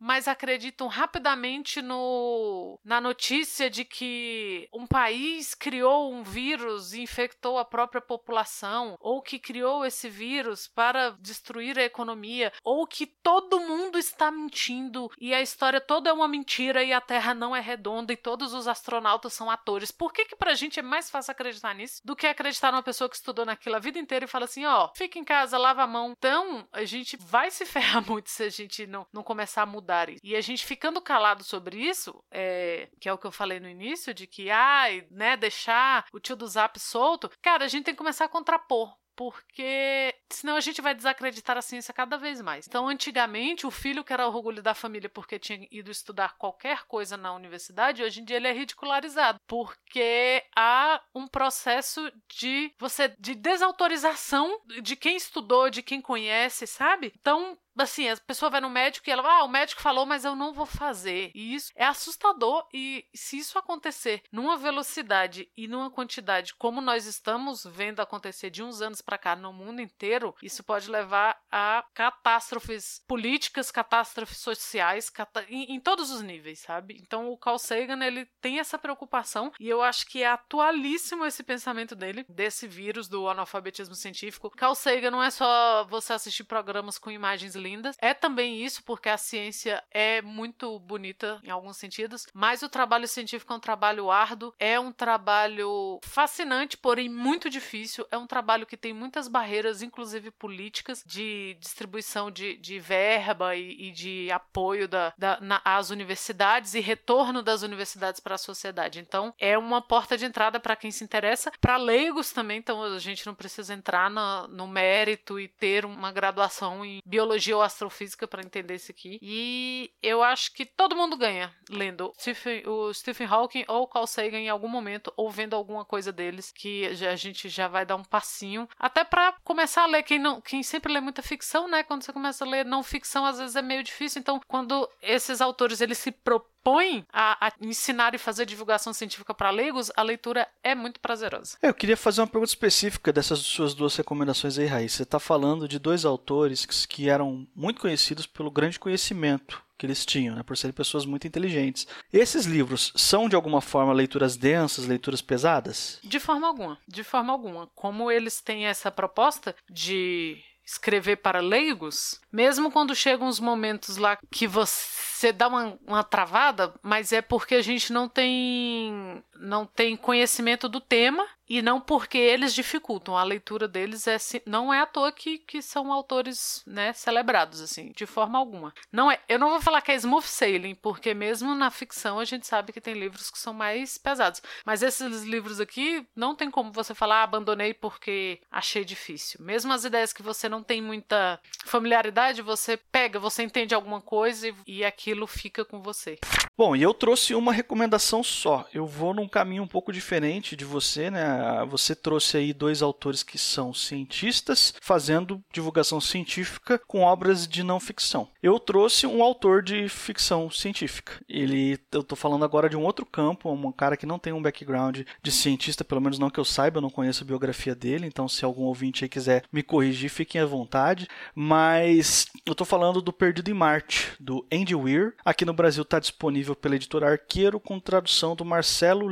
mas 0.00 0.28
acreditam 0.28 0.86
rapidamente 0.86 1.82
no, 1.82 2.78
na 2.84 3.00
notícia 3.00 3.68
de 3.68 3.84
que 3.84 4.68
um 4.72 4.86
país 4.86 5.54
criou 5.54 6.12
um 6.12 6.22
vírus 6.22 6.92
e 6.92 7.02
infectou 7.02 7.58
a 7.58 7.64
própria 7.64 8.00
população, 8.00 8.96
ou 9.00 9.22
que 9.22 9.38
criou 9.38 9.84
esse 9.84 10.08
vírus 10.08 10.68
para 10.68 11.10
destruir 11.20 11.78
a 11.78 11.84
economia, 11.84 12.52
ou 12.64 12.86
que 12.86 13.06
todo 13.06 13.60
mundo 13.60 13.98
está 13.98 14.30
mentindo 14.30 15.10
e 15.18 15.34
a 15.34 15.40
história 15.40 15.80
toda 15.80 16.10
é 16.10 16.12
uma 16.12 16.28
mentira 16.28 16.82
e 16.82 16.92
a 16.92 17.00
Terra 17.00 17.34
não 17.34 17.54
é 17.54 17.60
redonda 17.60 18.12
e 18.12 18.16
todos 18.16 18.54
os 18.54 18.68
astronautas 18.68 19.32
são 19.32 19.50
atores. 19.50 19.90
Por 19.90 20.12
que 20.12 20.24
que 20.24 20.36
pra 20.36 20.54
gente 20.54 20.78
é 20.78 20.82
mais 20.82 21.10
fácil 21.10 21.32
acreditar 21.32 21.74
nisso 21.74 22.00
do 22.04 22.16
que 22.16 22.26
acreditar 22.26 22.72
numa 22.72 22.82
pessoa 22.82 23.08
que 23.08 23.16
estudou 23.16 23.44
naquilo 23.44 23.76
a 23.76 23.80
vida 23.80 23.98
inteira 23.98 24.24
e 24.24 24.28
fala 24.28 24.44
assim, 24.44 24.64
ó, 24.64 24.86
oh, 24.86 24.96
fica 24.96 25.18
em 25.18 25.24
casa, 25.24 25.58
lava 25.58 25.82
a 25.82 25.86
mão. 25.86 26.14
Então, 26.16 26.66
a 26.72 26.84
gente 26.84 27.16
vai 27.16 27.50
se 27.50 27.64
ferrar 27.66 28.06
muito 28.06 28.30
se 28.30 28.42
a 28.42 28.48
gente 28.48 28.86
não, 28.86 29.06
não 29.12 29.22
começar 29.22 29.39
a 29.62 29.66
mudar 29.66 30.08
isso. 30.08 30.20
E 30.22 30.36
a 30.36 30.40
gente 30.40 30.64
ficando 30.64 31.00
calado 31.00 31.44
sobre 31.44 31.76
isso, 31.76 32.22
é, 32.30 32.88
que 33.00 33.08
é 33.08 33.12
o 33.12 33.18
que 33.18 33.26
eu 33.26 33.32
falei 33.32 33.60
no 33.60 33.68
início, 33.68 34.14
de 34.14 34.26
que, 34.26 34.50
ai, 34.50 35.06
né, 35.10 35.36
deixar 35.36 36.06
o 36.12 36.20
tio 36.20 36.36
do 36.36 36.46
zap 36.46 36.78
solto, 36.78 37.30
cara, 37.42 37.64
a 37.64 37.68
gente 37.68 37.84
tem 37.84 37.94
que 37.94 37.98
começar 37.98 38.24
a 38.24 38.28
contrapor 38.28 38.94
porque 39.20 40.14
senão 40.30 40.56
a 40.56 40.60
gente 40.60 40.80
vai 40.80 40.94
desacreditar 40.94 41.54
a 41.58 41.60
ciência 41.60 41.92
cada 41.92 42.16
vez 42.16 42.40
mais. 42.40 42.66
Então, 42.66 42.88
antigamente, 42.88 43.66
o 43.66 43.70
filho 43.70 44.02
que 44.02 44.14
era 44.14 44.26
orgulho 44.26 44.62
da 44.62 44.72
família 44.72 45.10
porque 45.10 45.38
tinha 45.38 45.68
ido 45.70 45.90
estudar 45.90 46.38
qualquer 46.38 46.86
coisa 46.86 47.18
na 47.18 47.34
universidade, 47.34 48.02
hoje 48.02 48.22
em 48.22 48.24
dia 48.24 48.38
ele 48.38 48.48
é 48.48 48.52
ridicularizado, 48.52 49.38
porque 49.46 50.42
há 50.56 51.02
um 51.14 51.28
processo 51.28 52.10
de 52.34 52.72
você 52.78 53.14
de 53.18 53.34
desautorização 53.34 54.58
de 54.82 54.96
quem 54.96 55.16
estudou, 55.16 55.68
de 55.68 55.82
quem 55.82 56.00
conhece, 56.00 56.66
sabe? 56.66 57.12
Então, 57.20 57.58
assim, 57.76 58.08
a 58.08 58.16
pessoa 58.16 58.50
vai 58.50 58.60
no 58.60 58.70
médico 58.70 59.08
e 59.08 59.12
ela, 59.12 59.22
ah, 59.22 59.44
o 59.44 59.48
médico 59.48 59.80
falou, 59.80 60.06
mas 60.06 60.24
eu 60.24 60.34
não 60.34 60.52
vou 60.52 60.66
fazer. 60.66 61.30
E 61.34 61.54
isso 61.54 61.72
é 61.74 61.84
assustador 61.84 62.66
e 62.72 63.06
se 63.14 63.38
isso 63.38 63.58
acontecer 63.58 64.22
numa 64.32 64.56
velocidade 64.56 65.50
e 65.56 65.68
numa 65.68 65.90
quantidade 65.90 66.54
como 66.54 66.80
nós 66.80 67.06
estamos 67.06 67.64
vendo 67.64 68.00
acontecer 68.00 68.50
de 68.50 68.62
uns 68.62 68.80
anos 68.80 69.00
para 69.00 69.18
cá 69.18 69.36
no 69.36 69.52
mundo 69.52 69.80
inteiro, 69.80 70.34
isso 70.42 70.62
pode 70.62 70.90
levar 70.90 71.40
a 71.50 71.84
catástrofes 71.94 73.02
políticas, 73.06 73.70
catástrofes 73.70 74.38
sociais, 74.38 75.10
em, 75.48 75.74
em, 75.74 75.80
todos 75.80 76.10
os 76.10 76.22
níveis, 76.22 76.60
sabe? 76.60 76.98
Então 77.00 77.30
o 77.30 77.36
Carl 77.36 77.58
Sagan, 77.58 78.04
ele 78.04 78.26
tem 78.40 78.58
essa 78.58 78.78
preocupação 78.78 79.52
e 79.58 79.68
eu 79.68 79.82
acho 79.82 80.06
que 80.06 80.22
é 80.22 80.28
atualíssimo 80.28 81.24
esse 81.24 81.42
pensamento 81.42 81.94
dele, 81.94 82.24
desse 82.28 82.66
vírus 82.66 83.08
do 83.08 83.28
analfabetismo 83.28 83.94
científico. 83.94 84.50
Carl 84.50 84.74
Sagan 84.74 85.10
não 85.10 85.22
é 85.22 85.30
só 85.30 85.84
você 85.84 86.12
assistir 86.12 86.44
programas 86.44 86.98
com 86.98 87.10
imagens 87.10 87.54
lindas. 87.60 87.96
É 88.00 88.14
também 88.14 88.64
isso, 88.64 88.82
porque 88.84 89.08
a 89.08 89.18
ciência 89.18 89.82
é 89.90 90.22
muito 90.22 90.78
bonita 90.80 91.40
em 91.44 91.50
alguns 91.50 91.76
sentidos, 91.76 92.26
mas 92.32 92.62
o 92.62 92.68
trabalho 92.68 93.06
científico 93.06 93.52
é 93.52 93.56
um 93.56 93.60
trabalho 93.60 94.10
árduo, 94.10 94.54
é 94.58 94.78
um 94.78 94.92
trabalho 94.92 96.00
fascinante, 96.02 96.76
porém 96.76 97.08
muito 97.08 97.50
difícil. 97.50 98.06
É 98.10 98.18
um 98.18 98.26
trabalho 98.26 98.66
que 98.66 98.76
tem 98.76 98.92
muitas 98.92 99.28
barreiras, 99.28 99.82
inclusive 99.82 100.30
políticas, 100.30 101.02
de 101.06 101.56
distribuição 101.60 102.30
de, 102.30 102.56
de 102.56 102.78
verba 102.78 103.54
e, 103.54 103.88
e 103.88 103.90
de 103.90 104.30
apoio 104.30 104.88
da, 104.88 105.12
da, 105.16 105.38
na, 105.40 105.60
às 105.64 105.90
universidades 105.90 106.74
e 106.74 106.80
retorno 106.80 107.42
das 107.42 107.62
universidades 107.62 108.20
para 108.20 108.34
a 108.34 108.38
sociedade. 108.38 109.00
Então, 109.00 109.34
é 109.38 109.56
uma 109.56 109.82
porta 109.82 110.16
de 110.16 110.24
entrada 110.24 110.58
para 110.58 110.76
quem 110.76 110.90
se 110.90 111.04
interessa, 111.04 111.52
para 111.60 111.76
leigos 111.76 112.32
também. 112.32 112.58
Então, 112.58 112.82
a 112.82 112.98
gente 112.98 113.26
não 113.26 113.34
precisa 113.34 113.74
entrar 113.74 114.10
no, 114.10 114.48
no 114.48 114.66
mérito 114.66 115.38
e 115.38 115.48
ter 115.48 115.84
uma 115.84 116.12
graduação 116.12 116.84
em 116.84 117.00
biologia 117.04 117.49
biologia 117.50 117.56
ou 117.56 117.62
astrofísica 117.62 118.26
para 118.26 118.42
entender 118.42 118.74
isso 118.74 118.90
aqui. 118.90 119.18
E 119.20 119.90
eu 120.02 120.22
acho 120.22 120.52
que 120.52 120.64
todo 120.64 120.96
mundo 120.96 121.16
ganha 121.16 121.52
lendo 121.68 122.12
Stephen, 122.18 122.62
o 122.66 122.92
Stephen 122.94 123.26
Hawking 123.26 123.64
ou 123.68 123.86
Carl 123.86 124.06
Sagan 124.06 124.38
em 124.38 124.48
algum 124.48 124.68
momento, 124.68 125.12
ou 125.16 125.30
vendo 125.30 125.54
alguma 125.54 125.84
coisa 125.84 126.12
deles, 126.12 126.52
que 126.52 126.86
a 126.86 127.16
gente 127.16 127.48
já 127.48 127.68
vai 127.68 127.84
dar 127.84 127.96
um 127.96 128.04
passinho. 128.04 128.68
Até 128.78 129.04
para 129.04 129.34
começar 129.44 129.82
a 129.82 129.86
ler. 129.86 130.02
Quem, 130.02 130.18
não, 130.18 130.40
quem 130.40 130.62
sempre 130.62 130.92
lê 130.92 131.00
muita 131.00 131.22
ficção, 131.22 131.68
né? 131.68 131.82
Quando 131.82 132.02
você 132.02 132.12
começa 132.12 132.44
a 132.44 132.48
ler 132.48 132.64
não 132.64 132.82
ficção, 132.82 133.24
às 133.24 133.38
vezes 133.38 133.56
é 133.56 133.62
meio 133.62 133.82
difícil. 133.82 134.20
Então, 134.20 134.40
quando 134.46 134.88
esses 135.02 135.40
autores 135.40 135.80
eles 135.80 135.98
se 135.98 136.10
propõem 136.10 136.49
propõe 136.62 137.04
a, 137.12 137.48
a, 137.48 137.52
ensinar 137.60 138.14
e 138.14 138.18
fazer 138.18 138.46
divulgação 138.46 138.92
científica 138.92 139.34
para 139.34 139.50
leigos, 139.50 139.90
a 139.96 140.02
leitura 140.02 140.46
é 140.62 140.74
muito 140.74 141.00
prazerosa. 141.00 141.56
Eu 141.60 141.74
queria 141.74 141.96
fazer 141.96 142.20
uma 142.20 142.26
pergunta 142.26 142.50
específica 142.50 143.12
dessas 143.12 143.40
suas 143.40 143.74
duas 143.74 143.96
recomendações 143.96 144.58
aí, 144.58 144.66
Raíssa. 144.66 144.98
Você 144.98 145.02
está 145.02 145.18
falando 145.18 145.68
de 145.68 145.78
dois 145.78 146.04
autores 146.04 146.64
que, 146.64 146.88
que 146.88 147.08
eram 147.08 147.46
muito 147.54 147.80
conhecidos 147.80 148.26
pelo 148.26 148.50
grande 148.50 148.78
conhecimento 148.78 149.62
que 149.78 149.86
eles 149.86 150.04
tinham, 150.04 150.36
né, 150.36 150.42
por 150.42 150.58
serem 150.58 150.74
pessoas 150.74 151.06
muito 151.06 151.26
inteligentes. 151.26 151.86
Esses 152.12 152.44
livros 152.44 152.92
são 152.94 153.30
de 153.30 153.34
alguma 153.34 153.62
forma 153.62 153.94
leituras 153.94 154.36
densas, 154.36 154.86
leituras 154.86 155.22
pesadas? 155.22 155.98
De 156.04 156.20
forma 156.20 156.46
alguma, 156.46 156.78
de 156.86 157.02
forma 157.02 157.32
alguma. 157.32 157.66
Como 157.74 158.10
eles 158.10 158.42
têm 158.42 158.66
essa 158.66 158.90
proposta 158.90 159.56
de 159.70 160.36
escrever 160.64 161.16
para 161.16 161.40
leigos, 161.40 162.20
mesmo 162.32 162.70
quando 162.70 162.94
chegam 162.94 163.26
os 163.26 163.40
momentos 163.40 163.96
lá 163.96 164.18
que 164.30 164.46
você 164.46 165.32
dá 165.32 165.48
uma, 165.48 165.78
uma 165.86 166.04
travada, 166.04 166.72
mas 166.82 167.12
é 167.12 167.20
porque 167.20 167.56
a 167.56 167.62
gente 167.62 167.92
não 167.92 168.08
tem 168.08 169.22
não 169.40 169.66
tem 169.66 169.96
conhecimento 169.96 170.68
do 170.68 170.80
tema 170.80 171.26
e 171.48 171.60
não 171.60 171.80
porque 171.80 172.16
eles 172.16 172.54
dificultam. 172.54 173.16
A 173.16 173.24
leitura 173.24 173.66
deles 173.66 174.06
é 174.06 174.16
não 174.46 174.72
é 174.72 174.80
à 174.80 174.86
toa 174.86 175.10
que, 175.10 175.38
que 175.38 175.60
são 175.60 175.92
autores, 175.92 176.62
né, 176.64 176.92
celebrados 176.92 177.60
assim, 177.60 177.90
de 177.90 178.06
forma 178.06 178.38
alguma. 178.38 178.72
Não 178.92 179.10
é, 179.10 179.18
eu 179.28 179.38
não 179.38 179.50
vou 179.50 179.60
falar 179.60 179.80
que 179.80 179.90
é 179.90 179.96
smooth 179.96 180.26
sailing, 180.26 180.76
porque 180.76 181.12
mesmo 181.12 181.54
na 181.54 181.70
ficção 181.70 182.20
a 182.20 182.24
gente 182.24 182.46
sabe 182.46 182.72
que 182.72 182.80
tem 182.80 182.94
livros 182.94 183.30
que 183.30 183.38
são 183.38 183.52
mais 183.52 183.98
pesados. 183.98 184.40
Mas 184.64 184.82
esses 184.82 185.24
livros 185.24 185.58
aqui 185.58 186.06
não 186.14 186.36
tem 186.36 186.50
como 186.50 186.70
você 186.70 186.94
falar 186.94 187.20
ah, 187.20 187.22
abandonei 187.24 187.74
porque 187.74 188.40
achei 188.48 188.84
difícil. 188.84 189.40
Mesmo 189.42 189.72
as 189.72 189.84
ideias 189.84 190.12
que 190.12 190.22
você 190.22 190.48
não 190.48 190.62
tem 190.62 190.80
muita 190.80 191.40
familiaridade, 191.64 192.42
você 192.42 192.76
pega, 192.76 193.18
você 193.18 193.42
entende 193.42 193.74
alguma 193.74 194.00
coisa 194.00 194.48
e, 194.48 194.54
e 194.66 194.84
aquilo 194.84 195.26
fica 195.26 195.64
com 195.64 195.82
você. 195.82 196.18
Bom, 196.56 196.76
e 196.76 196.82
eu 196.82 196.92
trouxe 196.92 197.34
uma 197.34 197.52
recomendação 197.52 198.22
só. 198.22 198.68
Eu 198.72 198.86
vou 198.86 199.14
num 199.14 199.26
caminho 199.30 199.62
um 199.62 199.68
pouco 199.68 199.92
diferente 199.92 200.54
de 200.54 200.64
você, 200.64 201.10
né? 201.10 201.64
Você 201.68 201.94
trouxe 201.94 202.36
aí 202.36 202.52
dois 202.52 202.82
autores 202.82 203.22
que 203.22 203.38
são 203.38 203.72
cientistas 203.72 204.74
fazendo 204.80 205.42
divulgação 205.52 206.00
científica 206.00 206.78
com 206.86 207.00
obras 207.00 207.46
de 207.46 207.62
não 207.62 207.80
ficção. 207.80 208.28
Eu 208.42 208.58
trouxe 208.58 209.06
um 209.06 209.22
autor 209.22 209.62
de 209.62 209.88
ficção 209.88 210.50
científica. 210.50 211.12
Ele, 211.28 211.78
eu 211.92 212.02
tô 212.02 212.16
falando 212.16 212.44
agora 212.44 212.68
de 212.68 212.76
um 212.76 212.82
outro 212.82 213.06
campo, 213.06 213.50
um 213.50 213.72
cara 213.72 213.96
que 213.96 214.06
não 214.06 214.18
tem 214.18 214.32
um 214.32 214.42
background 214.42 215.00
de 215.22 215.32
cientista, 215.32 215.84
pelo 215.84 216.00
menos 216.00 216.18
não 216.18 216.30
que 216.30 216.40
eu 216.40 216.44
saiba, 216.44 216.78
eu 216.78 216.82
não 216.82 216.90
conheço 216.90 217.22
a 217.22 217.26
biografia 217.26 217.74
dele, 217.74 218.06
então 218.06 218.28
se 218.28 218.44
algum 218.44 218.64
ouvinte 218.64 219.04
aí 219.04 219.08
quiser 219.08 219.44
me 219.52 219.62
corrigir, 219.62 220.10
fiquem 220.10 220.40
à 220.40 220.46
vontade. 220.46 221.06
Mas 221.34 222.26
eu 222.44 222.54
tô 222.54 222.64
falando 222.64 223.00
do 223.00 223.12
Perdido 223.12 223.50
em 223.50 223.54
Marte, 223.54 224.12
do 224.18 224.44
Andy 224.52 224.74
Weir. 224.74 225.14
Aqui 225.24 225.44
no 225.44 225.52
Brasil 225.52 225.82
está 225.82 225.98
disponível 225.98 226.56
pela 226.56 226.76
editora 226.76 227.10
Arqueiro 227.10 227.60
com 227.60 227.78
tradução 227.78 228.34
do 228.34 228.44
Marcelo 228.44 229.08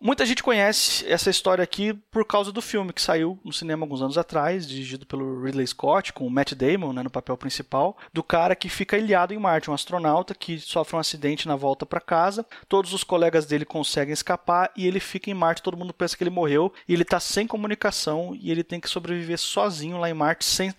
Muita 0.00 0.24
gente 0.24 0.42
conhece 0.42 1.06
essa 1.06 1.30
história 1.30 1.62
aqui 1.62 1.92
por 2.10 2.24
causa 2.24 2.52
do 2.52 2.62
filme 2.62 2.92
que 2.92 3.02
saiu 3.02 3.38
no 3.44 3.52
cinema 3.52 3.84
alguns 3.84 4.02
anos 4.02 4.18
atrás, 4.18 4.66
dirigido 4.66 5.06
pelo 5.06 5.42
Ridley 5.42 5.66
Scott, 5.66 6.12
com 6.12 6.26
o 6.26 6.30
Matt 6.30 6.54
Damon 6.54 6.92
né, 6.92 7.02
no 7.02 7.10
papel 7.10 7.36
principal, 7.36 7.96
do 8.12 8.22
cara 8.22 8.54
que 8.56 8.68
fica 8.68 8.96
ilhado 8.96 9.34
em 9.34 9.38
Marte, 9.38 9.70
um 9.70 9.74
astronauta 9.74 10.34
que 10.34 10.58
sofre 10.58 10.96
um 10.96 11.00
acidente 11.00 11.48
na 11.48 11.56
volta 11.56 11.84
para 11.84 12.00
casa, 12.00 12.46
todos 12.68 12.92
os 12.92 13.04
colegas 13.04 13.46
dele 13.46 13.64
conseguem 13.64 14.12
escapar 14.12 14.70
e 14.76 14.86
ele 14.86 15.00
fica 15.00 15.30
em 15.30 15.34
Marte, 15.34 15.62
todo 15.62 15.76
mundo 15.76 15.92
pensa 15.92 16.16
que 16.16 16.22
ele 16.22 16.30
morreu 16.30 16.72
e 16.86 16.92
ele 16.92 17.02
está 17.02 17.20
sem 17.20 17.46
comunicação 17.46 18.36
e 18.38 18.50
ele 18.50 18.64
tem 18.64 18.80
que 18.80 18.88
sobreviver 18.88 19.38
sozinho 19.38 19.98
lá 19.98 20.08
em 20.08 20.14
Marte, 20.14 20.44
sem 20.44 20.72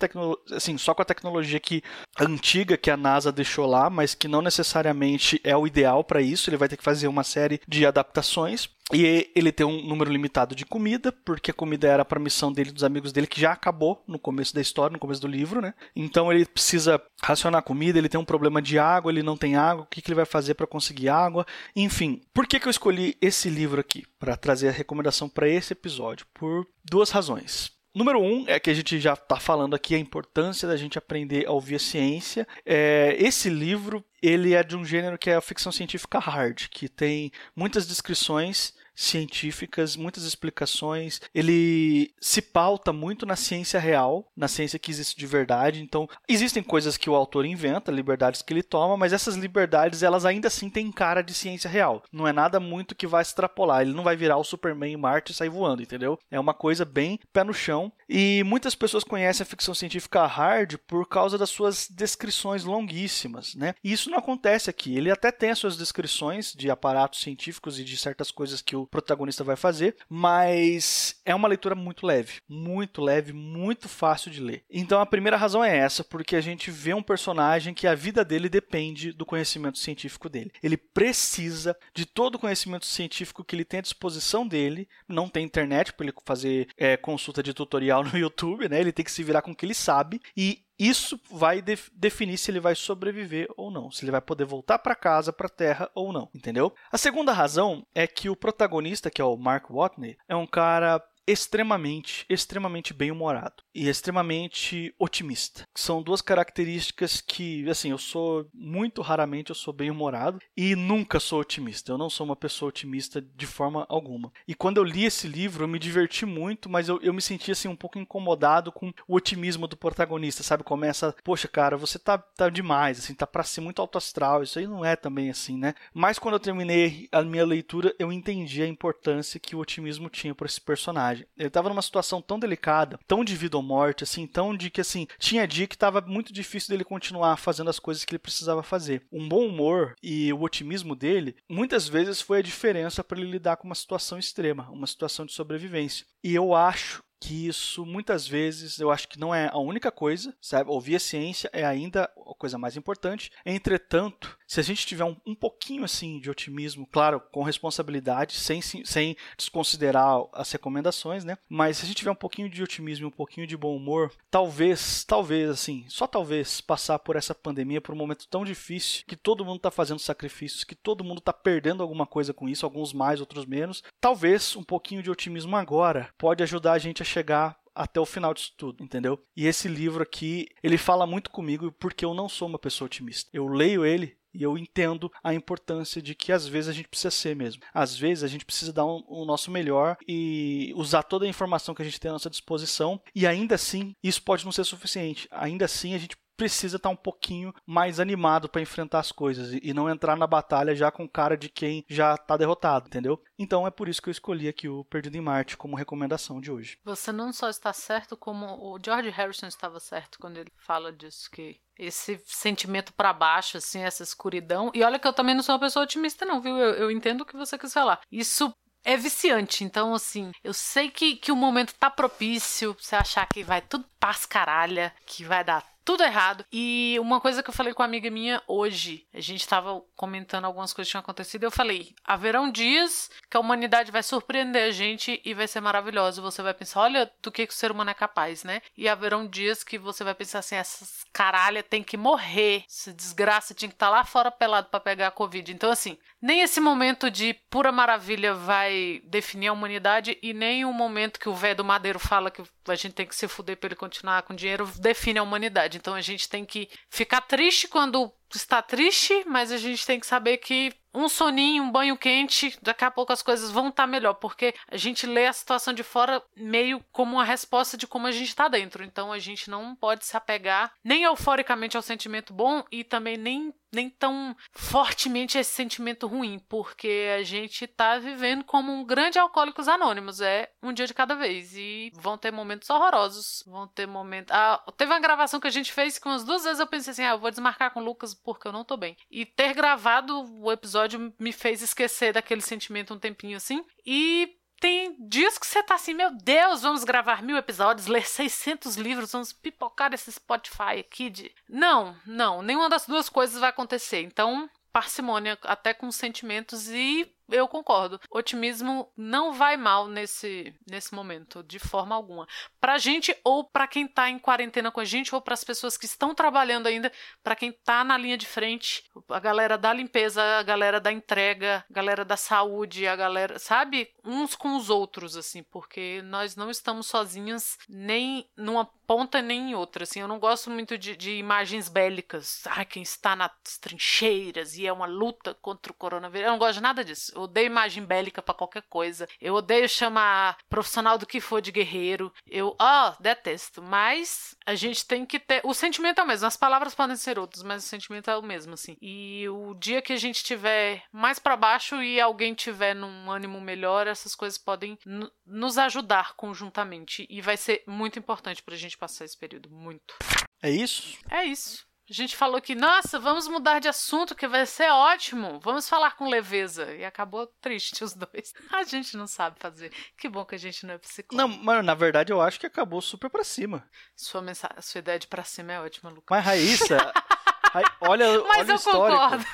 assim, 0.52 0.78
só 0.78 0.94
com 0.94 1.02
a 1.02 1.04
tecnologia 1.04 1.60
que 1.60 1.82
antiga 2.18 2.76
que 2.76 2.90
a 2.90 2.96
NASA 2.96 3.32
deixou 3.32 3.66
lá, 3.66 3.90
mas 3.90 4.14
que 4.14 4.28
não 4.28 4.42
necessariamente 4.42 5.40
é 5.44 5.56
o 5.56 5.66
ideal 5.66 6.02
para 6.04 6.22
isso. 6.22 6.48
Ele 6.48 6.56
vai 6.56 6.68
ter 6.68 6.76
que 6.76 6.84
fazer 6.84 7.08
uma 7.08 7.24
série 7.24 7.60
de 7.66 7.84
adaptações. 7.84 8.68
E 8.92 9.30
ele 9.36 9.52
tem 9.52 9.64
um 9.64 9.86
número 9.86 10.10
limitado 10.10 10.54
de 10.54 10.66
comida, 10.66 11.12
porque 11.12 11.52
a 11.52 11.54
comida 11.54 11.86
era 11.86 12.04
para 12.04 12.18
missão 12.18 12.52
dele 12.52 12.72
dos 12.72 12.82
amigos 12.82 13.12
dele, 13.12 13.26
que 13.26 13.40
já 13.40 13.52
acabou 13.52 14.02
no 14.06 14.18
começo 14.18 14.54
da 14.54 14.60
história, 14.60 14.92
no 14.92 14.98
começo 14.98 15.20
do 15.20 15.28
livro, 15.28 15.60
né? 15.60 15.74
Então 15.94 16.32
ele 16.32 16.44
precisa 16.44 17.00
racionar 17.22 17.62
comida, 17.62 17.98
ele 17.98 18.08
tem 18.08 18.20
um 18.20 18.24
problema 18.24 18.60
de 18.60 18.78
água, 18.78 19.12
ele 19.12 19.22
não 19.22 19.36
tem 19.36 19.54
água, 19.54 19.84
o 19.84 19.86
que, 19.86 20.02
que 20.02 20.08
ele 20.08 20.16
vai 20.16 20.24
fazer 20.24 20.54
para 20.54 20.66
conseguir 20.66 21.08
água? 21.08 21.46
Enfim, 21.74 22.20
por 22.34 22.46
que, 22.46 22.58
que 22.58 22.66
eu 22.66 22.70
escolhi 22.70 23.16
esse 23.20 23.48
livro 23.48 23.80
aqui 23.80 24.04
para 24.18 24.36
trazer 24.36 24.68
a 24.68 24.72
recomendação 24.72 25.28
para 25.28 25.48
esse 25.48 25.72
episódio? 25.72 26.26
Por 26.34 26.66
duas 26.84 27.10
razões. 27.10 27.70
Número 27.92 28.20
um 28.20 28.44
é 28.46 28.60
que 28.60 28.70
a 28.70 28.74
gente 28.74 29.00
já 29.00 29.14
está 29.14 29.36
falando 29.36 29.74
aqui 29.74 29.96
a 29.96 29.98
importância 29.98 30.66
da 30.68 30.76
gente 30.76 30.96
aprender 30.96 31.46
a 31.46 31.50
ouvir 31.50 31.74
a 31.74 31.78
ciência. 31.80 32.46
É, 32.64 33.16
esse 33.18 33.50
livro 33.50 34.04
ele 34.22 34.54
é 34.54 34.62
de 34.62 34.76
um 34.76 34.84
gênero 34.84 35.18
que 35.18 35.30
é 35.30 35.36
a 35.36 35.40
ficção 35.40 35.72
científica 35.72 36.18
hard, 36.18 36.68
que 36.70 36.88
tem 36.88 37.32
muitas 37.54 37.86
descrições 37.86 38.74
científicas, 39.00 39.96
muitas 39.96 40.24
explicações. 40.24 41.20
Ele 41.34 42.12
se 42.20 42.42
pauta 42.42 42.92
muito 42.92 43.24
na 43.24 43.34
ciência 43.34 43.80
real, 43.80 44.30
na 44.36 44.46
ciência 44.46 44.78
que 44.78 44.90
existe 44.90 45.18
de 45.18 45.26
verdade. 45.26 45.82
Então, 45.82 46.08
existem 46.28 46.62
coisas 46.62 46.96
que 46.96 47.08
o 47.08 47.14
autor 47.14 47.46
inventa, 47.46 47.90
liberdades 47.90 48.42
que 48.42 48.52
ele 48.52 48.62
toma, 48.62 48.96
mas 48.96 49.12
essas 49.12 49.36
liberdades, 49.36 50.02
elas 50.02 50.24
ainda 50.24 50.48
assim 50.48 50.68
têm 50.68 50.92
cara 50.92 51.22
de 51.22 51.32
ciência 51.32 51.70
real. 51.70 52.02
Não 52.12 52.28
é 52.28 52.32
nada 52.32 52.60
muito 52.60 52.94
que 52.94 53.06
vai 53.06 53.22
extrapolar. 53.22 53.82
Ele 53.82 53.94
não 53.94 54.04
vai 54.04 54.16
virar 54.16 54.36
o 54.36 54.44
Superman 54.44 54.92
em 54.92 54.96
Marte 54.96 55.32
e 55.32 55.34
sair 55.34 55.48
voando, 55.48 55.82
entendeu? 55.82 56.18
É 56.30 56.38
uma 56.38 56.52
coisa 56.52 56.84
bem 56.84 57.18
pé 57.32 57.42
no 57.42 57.54
chão. 57.54 57.90
E 58.08 58.42
muitas 58.44 58.74
pessoas 58.74 59.04
conhecem 59.04 59.44
a 59.44 59.46
ficção 59.46 59.72
científica 59.72 60.26
hard 60.26 60.76
por 60.86 61.08
causa 61.08 61.38
das 61.38 61.48
suas 61.48 61.88
descrições 61.88 62.64
longuíssimas, 62.64 63.54
né? 63.54 63.74
E 63.82 63.92
isso 63.92 64.10
não 64.10 64.18
acontece 64.18 64.68
aqui. 64.68 64.96
Ele 64.96 65.10
até 65.10 65.30
tem 65.30 65.50
as 65.50 65.58
suas 65.58 65.76
descrições 65.76 66.52
de 66.52 66.70
aparatos 66.70 67.20
científicos 67.20 67.78
e 67.78 67.84
de 67.84 67.96
certas 67.96 68.30
coisas 68.30 68.60
que 68.60 68.76
o 68.76 68.89
protagonista 68.90 69.44
vai 69.44 69.56
fazer, 69.56 69.96
mas 70.08 71.20
é 71.24 71.34
uma 71.34 71.48
leitura 71.48 71.74
muito 71.74 72.06
leve, 72.06 72.40
muito 72.48 73.00
leve, 73.00 73.32
muito 73.32 73.88
fácil 73.88 74.30
de 74.30 74.40
ler. 74.40 74.64
Então 74.70 75.00
a 75.00 75.06
primeira 75.06 75.36
razão 75.36 75.64
é 75.64 75.76
essa, 75.76 76.02
porque 76.02 76.36
a 76.36 76.40
gente 76.40 76.70
vê 76.70 76.92
um 76.92 77.02
personagem 77.02 77.72
que 77.72 77.86
a 77.86 77.94
vida 77.94 78.24
dele 78.24 78.48
depende 78.48 79.12
do 79.12 79.26
conhecimento 79.26 79.78
científico 79.78 80.28
dele. 80.28 80.52
Ele 80.62 80.76
precisa 80.76 81.76
de 81.94 82.04
todo 82.04 82.34
o 82.34 82.38
conhecimento 82.38 82.86
científico 82.86 83.44
que 83.44 83.54
ele 83.54 83.64
tem 83.64 83.78
à 83.78 83.82
disposição 83.82 84.46
dele. 84.46 84.88
Não 85.08 85.28
tem 85.28 85.44
internet 85.44 85.92
para 85.92 86.06
ele 86.06 86.14
fazer 86.24 86.68
é, 86.76 86.96
consulta 86.96 87.42
de 87.42 87.54
tutorial 87.54 88.02
no 88.04 88.18
YouTube, 88.18 88.68
né? 88.68 88.80
Ele 88.80 88.92
tem 88.92 89.04
que 89.04 89.12
se 89.12 89.22
virar 89.22 89.42
com 89.42 89.52
o 89.52 89.56
que 89.56 89.64
ele 89.64 89.74
sabe 89.74 90.20
e 90.36 90.62
isso 90.80 91.20
vai 91.30 91.60
def 91.60 91.90
definir 91.94 92.38
se 92.38 92.50
ele 92.50 92.58
vai 92.58 92.74
sobreviver 92.74 93.46
ou 93.54 93.70
não, 93.70 93.90
se 93.90 94.02
ele 94.02 94.10
vai 94.10 94.20
poder 94.20 94.46
voltar 94.46 94.78
para 94.78 94.94
casa, 94.94 95.30
para 95.30 95.48
Terra 95.48 95.90
ou 95.94 96.10
não, 96.10 96.30
entendeu? 96.34 96.74
A 96.90 96.96
segunda 96.96 97.32
razão 97.32 97.86
é 97.94 98.06
que 98.06 98.30
o 98.30 98.36
protagonista, 98.36 99.10
que 99.10 99.20
é 99.20 99.24
o 99.24 99.36
Mark 99.36 99.70
Watney, 99.70 100.16
é 100.26 100.34
um 100.34 100.46
cara 100.46 101.02
extremamente, 101.30 102.24
extremamente 102.28 102.92
bem-humorado 102.92 103.62
e 103.74 103.88
extremamente 103.88 104.94
otimista. 104.98 105.64
São 105.74 106.02
duas 106.02 106.20
características 106.20 107.20
que, 107.20 107.68
assim, 107.68 107.90
eu 107.90 107.98
sou 107.98 108.48
muito 108.52 109.00
raramente 109.00 109.50
eu 109.50 109.54
sou 109.54 109.72
bem-humorado 109.72 110.40
e 110.56 110.74
nunca 110.74 111.20
sou 111.20 111.40
otimista. 111.40 111.92
Eu 111.92 111.98
não 111.98 112.10
sou 112.10 112.26
uma 112.26 112.36
pessoa 112.36 112.68
otimista 112.68 113.20
de 113.20 113.46
forma 113.46 113.86
alguma. 113.88 114.32
E 114.46 114.54
quando 114.54 114.78
eu 114.78 114.84
li 114.84 115.04
esse 115.04 115.28
livro, 115.28 115.64
eu 115.64 115.68
me 115.68 115.78
diverti 115.78 116.26
muito, 116.26 116.68
mas 116.68 116.88
eu, 116.88 117.00
eu 117.02 117.14
me 117.14 117.22
senti 117.22 117.52
assim 117.52 117.68
um 117.68 117.76
pouco 117.76 117.98
incomodado 117.98 118.72
com 118.72 118.92
o 119.06 119.14
otimismo 119.14 119.66
do 119.66 119.76
protagonista, 119.76 120.42
sabe? 120.42 120.64
Começa, 120.64 121.14
poxa, 121.22 121.46
cara, 121.46 121.76
você 121.76 121.98
tá, 121.98 122.18
tá 122.18 122.48
demais, 122.48 122.98
assim, 122.98 123.14
tá 123.14 123.26
para 123.26 123.44
ser 123.44 123.60
muito 123.60 123.80
alto 123.80 123.98
astral. 123.98 124.42
Isso 124.42 124.58
aí 124.58 124.66
não 124.66 124.84
é 124.84 124.96
também 124.96 125.30
assim, 125.30 125.56
né? 125.56 125.74
Mas 125.94 126.18
quando 126.18 126.34
eu 126.34 126.40
terminei 126.40 127.08
a 127.12 127.22
minha 127.22 127.46
leitura, 127.46 127.94
eu 127.98 128.12
entendi 128.12 128.62
a 128.62 128.66
importância 128.66 129.40
que 129.40 129.54
o 129.54 129.60
otimismo 129.60 130.08
tinha 130.08 130.34
por 130.34 130.46
esse 130.46 130.60
personagem. 130.60 131.19
Ele 131.36 131.48
estava 131.48 131.68
numa 131.68 131.82
situação 131.82 132.20
tão 132.20 132.38
delicada, 132.38 132.98
tão 133.06 133.24
de 133.24 133.36
vida 133.36 133.56
ou 133.56 133.62
morte, 133.62 134.04
assim, 134.04 134.26
tão 134.26 134.56
de 134.56 134.70
que 134.70 134.80
assim, 134.80 135.06
tinha 135.18 135.46
dia 135.46 135.66
que 135.66 135.74
estava 135.74 136.00
muito 136.00 136.32
difícil 136.32 136.70
dele 136.70 136.84
continuar 136.84 137.36
fazendo 137.36 137.70
as 137.70 137.78
coisas 137.78 138.04
que 138.04 138.12
ele 138.12 138.18
precisava 138.18 138.62
fazer. 138.62 139.06
Um 139.12 139.28
bom 139.28 139.46
humor 139.46 139.94
e 140.02 140.32
o 140.32 140.42
otimismo 140.42 140.94
dele, 140.94 141.36
muitas 141.48 141.88
vezes 141.88 142.20
foi 142.20 142.38
a 142.38 142.42
diferença 142.42 143.02
para 143.02 143.18
ele 143.18 143.30
lidar 143.30 143.56
com 143.56 143.66
uma 143.66 143.74
situação 143.74 144.18
extrema, 144.18 144.70
uma 144.70 144.86
situação 144.86 145.26
de 145.26 145.32
sobrevivência. 145.32 146.06
E 146.22 146.34
eu 146.34 146.54
acho 146.54 147.02
que 147.20 147.46
isso 147.46 147.84
muitas 147.84 148.26
vezes 148.26 148.80
eu 148.80 148.90
acho 148.90 149.06
que 149.06 149.20
não 149.20 149.34
é 149.34 149.50
a 149.52 149.58
única 149.58 149.92
coisa, 149.92 150.34
sabe? 150.40 150.70
Ouvir 150.70 150.96
a 150.96 151.00
ciência 151.00 151.50
é 151.52 151.64
ainda 151.64 152.04
a 152.04 152.34
coisa 152.34 152.56
mais 152.56 152.76
importante. 152.76 153.30
Entretanto, 153.44 154.38
se 154.50 154.58
a 154.58 154.64
gente 154.64 154.84
tiver 154.84 155.04
um, 155.04 155.16
um 155.24 155.32
pouquinho 155.32 155.84
assim 155.84 156.18
de 156.18 156.28
otimismo, 156.28 156.84
claro, 156.84 157.20
com 157.30 157.44
responsabilidade, 157.44 158.34
sem, 158.34 158.60
sem 158.60 159.16
desconsiderar 159.38 160.24
as 160.32 160.50
recomendações, 160.50 161.22
né? 161.22 161.38
Mas 161.48 161.76
se 161.76 161.84
a 161.84 161.86
gente 161.86 161.98
tiver 161.98 162.10
um 162.10 162.16
pouquinho 162.16 162.48
de 162.48 162.60
otimismo, 162.60 163.06
um 163.06 163.12
pouquinho 163.12 163.46
de 163.46 163.56
bom 163.56 163.76
humor, 163.76 164.12
talvez, 164.28 165.04
talvez 165.04 165.48
assim, 165.48 165.84
só 165.86 166.04
talvez 166.04 166.60
passar 166.60 166.98
por 166.98 167.14
essa 167.14 167.32
pandemia 167.32 167.80
por 167.80 167.94
um 167.94 167.98
momento 167.98 168.26
tão 168.26 168.44
difícil 168.44 169.04
que 169.06 169.14
todo 169.14 169.44
mundo 169.44 169.58
está 169.58 169.70
fazendo 169.70 170.00
sacrifícios, 170.00 170.64
que 170.64 170.74
todo 170.74 171.04
mundo 171.04 171.18
está 171.18 171.32
perdendo 171.32 171.80
alguma 171.80 172.04
coisa 172.04 172.34
com 172.34 172.48
isso, 172.48 172.66
alguns 172.66 172.92
mais, 172.92 173.20
outros 173.20 173.46
menos. 173.46 173.84
Talvez 174.00 174.56
um 174.56 174.64
pouquinho 174.64 175.00
de 175.00 175.12
otimismo 175.12 175.54
agora 175.54 176.12
pode 176.18 176.42
ajudar 176.42 176.72
a 176.72 176.78
gente 176.78 177.02
a 177.02 177.04
chegar 177.04 177.56
até 177.72 178.00
o 178.00 178.06
final 178.06 178.34
disso 178.34 178.52
tudo, 178.56 178.82
entendeu? 178.82 179.22
E 179.36 179.46
esse 179.46 179.68
livro 179.68 180.02
aqui, 180.02 180.48
ele 180.62 180.76
fala 180.76 181.06
muito 181.06 181.30
comigo 181.30 181.72
porque 181.72 182.04
eu 182.04 182.14
não 182.14 182.28
sou 182.28 182.48
uma 182.48 182.58
pessoa 182.58 182.86
otimista. 182.86 183.30
Eu 183.32 183.46
leio 183.46 183.86
ele 183.86 184.16
e 184.32 184.42
eu 184.42 184.56
entendo 184.56 185.10
a 185.22 185.34
importância 185.34 186.00
de 186.00 186.14
que 186.14 186.32
às 186.32 186.46
vezes 186.46 186.68
a 186.68 186.72
gente 186.72 186.88
precisa 186.88 187.10
ser 187.10 187.36
mesmo. 187.36 187.62
Às 187.72 187.96
vezes 187.96 188.24
a 188.24 188.28
gente 188.28 188.44
precisa 188.44 188.72
dar 188.72 188.86
um, 188.86 189.02
o 189.06 189.24
nosso 189.24 189.50
melhor 189.50 189.96
e 190.06 190.72
usar 190.76 191.02
toda 191.02 191.24
a 191.24 191.28
informação 191.28 191.74
que 191.74 191.82
a 191.82 191.84
gente 191.84 192.00
tem 192.00 192.08
à 192.08 192.12
nossa 192.12 192.30
disposição, 192.30 193.00
e 193.14 193.26
ainda 193.26 193.54
assim 193.54 193.94
isso 194.02 194.22
pode 194.22 194.44
não 194.44 194.52
ser 194.52 194.64
suficiente. 194.64 195.28
Ainda 195.30 195.64
assim 195.64 195.94
a 195.94 195.98
gente 195.98 196.16
precisa 196.40 196.78
estar 196.78 196.88
um 196.88 196.96
pouquinho 196.96 197.54
mais 197.66 198.00
animado 198.00 198.48
para 198.48 198.62
enfrentar 198.62 199.00
as 199.00 199.12
coisas 199.12 199.52
e 199.62 199.74
não 199.74 199.90
entrar 199.90 200.16
na 200.16 200.26
batalha 200.26 200.74
já 200.74 200.90
com 200.90 201.06
cara 201.06 201.36
de 201.36 201.50
quem 201.50 201.84
já 201.86 202.14
está 202.14 202.34
derrotado, 202.34 202.86
entendeu? 202.86 203.22
Então 203.38 203.66
é 203.66 203.70
por 203.70 203.90
isso 203.90 204.00
que 204.00 204.08
eu 204.08 204.12
escolhi 204.12 204.48
aqui 204.48 204.66
o 204.66 204.82
Perdido 204.84 205.18
em 205.18 205.20
Marte 205.20 205.54
como 205.54 205.76
recomendação 205.76 206.40
de 206.40 206.50
hoje. 206.50 206.78
Você 206.82 207.12
não 207.12 207.30
só 207.30 207.50
está 207.50 207.74
certo, 207.74 208.16
como 208.16 208.46
o 208.46 208.78
George 208.82 209.10
Harrison 209.10 209.48
estava 209.48 209.78
certo 209.78 210.18
quando 210.18 210.38
ele 210.38 210.50
fala 210.56 210.90
disso 210.90 211.30
que 211.30 211.60
esse 211.78 212.18
sentimento 212.24 212.94
para 212.94 213.12
baixo, 213.12 213.58
assim, 213.58 213.82
essa 213.82 214.02
escuridão. 214.02 214.70
E 214.74 214.82
olha 214.82 214.98
que 214.98 215.06
eu 215.06 215.12
também 215.12 215.34
não 215.34 215.42
sou 215.42 215.54
uma 215.54 215.60
pessoa 215.60 215.84
otimista, 215.84 216.24
não, 216.24 216.40
viu? 216.40 216.56
Eu, 216.56 216.74
eu 216.74 216.90
entendo 216.90 217.20
o 217.20 217.26
que 217.26 217.36
você 217.36 217.58
quis 217.58 217.72
falar. 217.72 218.00
Isso 218.10 218.50
é 218.82 218.96
viciante. 218.96 219.62
Então, 219.62 219.94
assim, 219.94 220.32
eu 220.42 220.54
sei 220.54 220.90
que, 220.90 221.16
que 221.16 221.32
o 221.32 221.36
momento 221.36 221.74
tá 221.74 221.90
propício 221.90 222.74
pra 222.74 222.82
você 222.82 222.96
achar 222.96 223.26
que 223.28 223.44
vai 223.44 223.60
tudo 223.60 223.84
pascaralha, 223.98 224.94
que 225.04 225.24
vai 225.24 225.44
dar 225.44 225.64
tudo 225.90 226.04
errado. 226.04 226.44
E 226.52 226.96
uma 227.00 227.20
coisa 227.20 227.42
que 227.42 227.50
eu 227.50 227.54
falei 227.54 227.74
com 227.74 227.82
uma 227.82 227.88
amiga 227.88 228.08
minha 228.08 228.40
hoje, 228.46 229.04
a 229.12 229.20
gente 229.20 229.40
estava 229.40 229.82
comentando 229.96 230.44
algumas 230.44 230.72
coisas 230.72 230.88
que 230.88 230.92
tinham 230.92 231.00
acontecido, 231.00 231.42
eu 231.42 231.50
falei: 231.50 231.92
haverão 232.04 232.48
dias 232.48 233.10
que 233.28 233.36
a 233.36 233.40
humanidade 233.40 233.90
vai 233.90 234.02
surpreender 234.04 234.68
a 234.68 234.70
gente 234.70 235.20
e 235.24 235.34
vai 235.34 235.48
ser 235.48 235.60
maravilhosa. 235.60 236.22
Você 236.22 236.42
vai 236.42 236.54
pensar: 236.54 236.82
olha 236.82 237.10
do 237.20 237.32
que, 237.32 237.44
que 237.44 237.52
o 237.52 237.56
ser 237.56 237.72
humano 237.72 237.90
é 237.90 237.94
capaz, 237.94 238.44
né? 238.44 238.62
E 238.76 238.88
haverão 238.88 239.26
dias 239.26 239.64
que 239.64 239.78
você 239.78 240.04
vai 240.04 240.14
pensar 240.14 240.38
assim: 240.38 240.54
essas 240.54 241.04
caralha 241.12 241.60
tem 241.60 241.82
que 241.82 241.96
morrer, 241.96 242.62
essa 242.68 242.92
desgraça 242.92 243.52
tinha 243.52 243.68
que 243.68 243.74
estar 243.74 243.86
tá 243.86 243.90
lá 243.90 244.04
fora 244.04 244.30
pelado 244.30 244.68
para 244.70 244.78
pegar 244.78 245.08
a 245.08 245.12
Covid. 245.12 245.52
Então, 245.52 245.72
assim, 245.72 245.98
nem 246.22 246.42
esse 246.42 246.60
momento 246.60 247.10
de 247.10 247.34
pura 247.50 247.72
maravilha 247.72 248.32
vai 248.32 249.02
definir 249.06 249.48
a 249.48 249.52
humanidade 249.52 250.16
e 250.22 250.32
nem 250.32 250.64
o 250.64 250.72
momento 250.72 251.18
que 251.18 251.28
o 251.28 251.34
velho 251.34 251.56
do 251.56 251.64
Madeiro 251.64 251.98
fala 251.98 252.30
que 252.30 252.42
a 252.70 252.76
gente 252.76 252.94
tem 252.94 253.06
que 253.06 253.14
se 253.14 253.28
fuder 253.28 253.56
para 253.56 253.68
ele 253.68 253.76
continuar 253.76 254.22
com 254.22 254.34
dinheiro 254.34 254.70
define 254.78 255.18
a 255.18 255.22
humanidade. 255.22 255.78
Então 255.78 255.94
a 255.94 256.00
gente 256.00 256.28
tem 256.28 256.44
que 256.44 256.68
ficar 256.88 257.20
triste 257.22 257.68
quando 257.68 258.12
está 258.32 258.62
triste, 258.62 259.24
mas 259.26 259.50
a 259.50 259.56
gente 259.56 259.84
tem 259.84 259.98
que 259.98 260.06
saber 260.06 260.38
que 260.38 260.72
um 260.92 261.08
soninho, 261.08 261.62
um 261.62 261.70
banho 261.70 261.96
quente, 261.96 262.56
daqui 262.62 262.84
a 262.84 262.90
pouco 262.90 263.12
as 263.12 263.22
coisas 263.22 263.50
vão 263.50 263.68
estar 263.68 263.84
tá 263.84 263.86
melhor, 263.86 264.14
porque 264.14 264.54
a 264.68 264.76
gente 264.76 265.06
lê 265.06 265.26
a 265.26 265.32
situação 265.32 265.72
de 265.72 265.82
fora 265.82 266.22
meio 266.36 266.84
como 266.90 267.16
uma 267.16 267.24
resposta 267.24 267.76
de 267.76 267.86
como 267.86 268.06
a 268.06 268.12
gente 268.12 268.28
está 268.28 268.48
dentro. 268.48 268.82
Então 268.84 269.12
a 269.12 269.18
gente 269.18 269.48
não 269.48 269.74
pode 269.74 270.04
se 270.04 270.16
apegar 270.16 270.72
nem 270.84 271.04
euforicamente 271.04 271.76
ao 271.76 271.82
sentimento 271.82 272.32
bom 272.32 272.64
e 272.70 272.82
também 272.82 273.16
nem 273.16 273.54
nem 273.72 273.88
tão 273.90 274.36
fortemente 274.52 275.38
esse 275.38 275.52
sentimento 275.52 276.06
ruim, 276.06 276.38
porque 276.48 277.08
a 277.18 277.22
gente 277.22 277.66
tá 277.66 277.98
vivendo 277.98 278.44
como 278.44 278.72
um 278.72 278.84
grande 278.84 279.18
alcoólicos 279.18 279.68
anônimos, 279.68 280.20
é 280.20 280.50
um 280.62 280.72
dia 280.72 280.86
de 280.86 280.94
cada 280.94 281.14
vez 281.14 281.54
e 281.56 281.92
vão 281.94 282.18
ter 282.18 282.32
momentos 282.32 282.68
horrorosos, 282.68 283.44
vão 283.46 283.66
ter 283.66 283.86
momentos. 283.86 284.34
Ah, 284.34 284.62
teve 284.76 284.92
uma 284.92 285.00
gravação 285.00 285.40
que 285.40 285.46
a 285.46 285.50
gente 285.50 285.72
fez 285.72 285.98
que 285.98 286.06
umas 286.06 286.24
duas 286.24 286.44
vezes 286.44 286.60
eu 286.60 286.66
pensei 286.66 286.92
assim, 286.92 287.04
ah, 287.04 287.10
eu 287.10 287.18
vou 287.18 287.30
desmarcar 287.30 287.72
com 287.72 287.80
o 287.80 287.84
Lucas 287.84 288.14
porque 288.14 288.48
eu 288.48 288.52
não 288.52 288.64
tô 288.64 288.76
bem. 288.76 288.96
E 289.10 289.24
ter 289.24 289.54
gravado 289.54 290.24
o 290.42 290.50
episódio 290.50 291.12
me 291.18 291.32
fez 291.32 291.62
esquecer 291.62 292.12
daquele 292.12 292.40
sentimento 292.40 292.94
um 292.94 292.98
tempinho 292.98 293.36
assim. 293.36 293.64
E 293.84 294.39
tem 294.60 294.94
dias 294.98 295.38
que 295.38 295.46
você 295.46 295.62
tá 295.62 295.74
assim, 295.74 295.94
meu 295.94 296.10
Deus, 296.12 296.60
vamos 296.60 296.84
gravar 296.84 297.22
mil 297.22 297.36
episódios, 297.36 297.86
ler 297.86 298.06
600 298.06 298.76
livros, 298.76 299.10
vamos 299.10 299.32
pipocar 299.32 299.92
esse 299.94 300.12
Spotify 300.12 300.78
aqui 300.78 301.08
de. 301.08 301.34
Não, 301.48 301.96
não, 302.04 302.42
nenhuma 302.42 302.68
das 302.68 302.86
duas 302.86 303.08
coisas 303.08 303.40
vai 303.40 303.48
acontecer. 303.48 304.02
Então, 304.02 304.48
parcimônia 304.70 305.38
até 305.42 305.72
com 305.72 305.90
sentimentos 305.90 306.68
e 306.68 307.10
eu 307.30 307.48
concordo. 307.48 308.00
Otimismo 308.10 308.90
não 308.96 309.32
vai 309.32 309.56
mal 309.56 309.88
nesse, 309.88 310.54
nesse 310.68 310.94
momento, 310.94 311.42
de 311.42 311.58
forma 311.58 311.94
alguma. 311.94 312.26
Pra 312.60 312.78
gente, 312.78 313.16
ou 313.24 313.44
para 313.44 313.66
quem 313.66 313.86
tá 313.86 314.08
em 314.08 314.18
quarentena 314.18 314.70
com 314.70 314.80
a 314.80 314.84
gente, 314.84 315.14
ou 315.14 315.20
para 315.20 315.34
as 315.34 315.44
pessoas 315.44 315.76
que 315.76 315.86
estão 315.86 316.14
trabalhando 316.14 316.66
ainda, 316.66 316.92
para 317.22 317.36
quem 317.36 317.52
tá 317.52 317.84
na 317.84 317.96
linha 317.96 318.16
de 318.16 318.26
frente, 318.26 318.84
a 319.08 319.20
galera 319.20 319.56
da 319.56 319.72
limpeza, 319.72 320.22
a 320.22 320.42
galera 320.42 320.80
da 320.80 320.92
entrega, 320.92 321.64
a 321.68 321.72
galera 321.72 322.04
da 322.04 322.16
saúde, 322.16 322.86
a 322.86 322.96
galera, 322.96 323.38
sabe? 323.38 323.88
Uns 324.04 324.34
com 324.34 324.56
os 324.56 324.70
outros, 324.70 325.16
assim, 325.16 325.42
porque 325.42 326.02
nós 326.02 326.36
não 326.36 326.50
estamos 326.50 326.86
sozinhos 326.86 327.58
nem 327.68 328.28
numa 328.36 328.64
ponta 328.86 329.22
nem 329.22 329.50
em 329.50 329.54
outra, 329.54 329.84
assim. 329.84 330.00
Eu 330.00 330.08
não 330.08 330.18
gosto 330.18 330.50
muito 330.50 330.76
de, 330.76 330.96
de 330.96 331.12
imagens 331.12 331.68
bélicas. 331.68 332.42
Ah, 332.46 332.64
quem 332.64 332.82
está 332.82 333.14
nas 333.14 333.30
trincheiras 333.60 334.56
e 334.56 334.66
é 334.66 334.72
uma 334.72 334.86
luta 334.86 335.32
contra 335.34 335.70
o 335.70 335.74
coronavírus. 335.74 336.26
Eu 336.26 336.32
não 336.32 336.38
gosto 336.38 336.54
de 336.54 336.62
nada 336.62 336.84
disso 336.84 337.19
eu 337.20 337.24
odeio 337.24 337.46
imagem 337.46 337.84
bélica 337.84 338.22
para 338.22 338.34
qualquer 338.34 338.62
coisa. 338.62 339.08
Eu 339.20 339.34
odeio 339.34 339.68
chamar 339.68 340.38
profissional 340.48 340.98
do 340.98 341.06
que 341.06 341.20
for 341.20 341.40
de 341.40 341.52
guerreiro. 341.52 342.12
Eu, 342.26 342.56
ó, 342.58 342.90
oh, 342.90 343.02
detesto. 343.02 343.62
Mas 343.62 344.36
a 344.46 344.54
gente 344.54 344.86
tem 344.86 345.04
que 345.04 345.18
ter. 345.18 345.40
O 345.44 345.54
sentimento 345.54 346.00
é 346.00 346.04
o 346.04 346.06
mesmo. 346.06 346.26
As 346.26 346.36
palavras 346.36 346.74
podem 346.74 346.96
ser 346.96 347.18
outras, 347.18 347.42
mas 347.42 347.64
o 347.64 347.68
sentimento 347.68 348.10
é 348.10 348.16
o 348.16 348.22
mesmo, 348.22 348.54
assim. 348.54 348.76
E 348.80 349.28
o 349.28 349.54
dia 349.54 349.82
que 349.82 349.92
a 349.92 349.96
gente 349.96 350.24
tiver 350.24 350.82
mais 350.92 351.18
para 351.18 351.36
baixo 351.36 351.82
e 351.82 352.00
alguém 352.00 352.34
tiver 352.34 352.74
num 352.74 353.10
ânimo 353.10 353.40
melhor, 353.40 353.86
essas 353.86 354.14
coisas 354.14 354.38
podem 354.38 354.78
nos 355.26 355.58
ajudar 355.58 356.14
conjuntamente. 356.14 357.06
E 357.10 357.20
vai 357.20 357.36
ser 357.36 357.62
muito 357.66 357.98
importante 357.98 358.42
pra 358.42 358.56
gente 358.56 358.78
passar 358.78 359.04
esse 359.04 359.18
período. 359.18 359.50
Muito. 359.50 359.94
É 360.42 360.50
isso? 360.50 360.98
É 361.10 361.24
isso. 361.24 361.69
A 361.90 361.92
gente 361.92 362.16
falou 362.16 362.40
que, 362.40 362.54
nossa, 362.54 363.00
vamos 363.00 363.26
mudar 363.26 363.58
de 363.58 363.66
assunto, 363.66 364.14
que 364.14 364.28
vai 364.28 364.46
ser 364.46 364.70
ótimo. 364.70 365.40
Vamos 365.40 365.68
falar 365.68 365.96
com 365.96 366.08
leveza. 366.08 366.72
E 366.76 366.84
acabou 366.84 367.26
triste 367.40 367.82
os 367.82 367.94
dois. 367.94 368.32
A 368.52 368.62
gente 368.62 368.96
não 368.96 369.08
sabe 369.08 369.40
fazer. 369.40 369.72
Que 369.98 370.08
bom 370.08 370.24
que 370.24 370.36
a 370.36 370.38
gente 370.38 370.64
não 370.64 370.74
é 370.74 370.78
psicólogo. 370.78 371.28
Não, 371.28 371.42
mas 371.42 371.64
na 371.64 371.74
verdade 371.74 372.12
eu 372.12 372.20
acho 372.20 372.38
que 372.38 372.46
acabou 372.46 372.80
super 372.80 373.10
pra 373.10 373.24
cima. 373.24 373.68
Sua, 373.96 374.22
mensagem, 374.22 374.62
sua 374.62 374.78
ideia 374.78 374.98
de 375.00 375.08
pra 375.08 375.24
cima 375.24 375.52
é 375.52 375.60
ótima, 375.60 375.90
Lucas. 375.90 376.06
Mas 376.10 376.24
Raíssa, 376.24 376.76
olha, 377.80 378.22
mas 378.22 378.38
olha 378.38 378.52
o 378.52 378.56
histórico. 378.56 379.00
Concordo. 379.00 379.26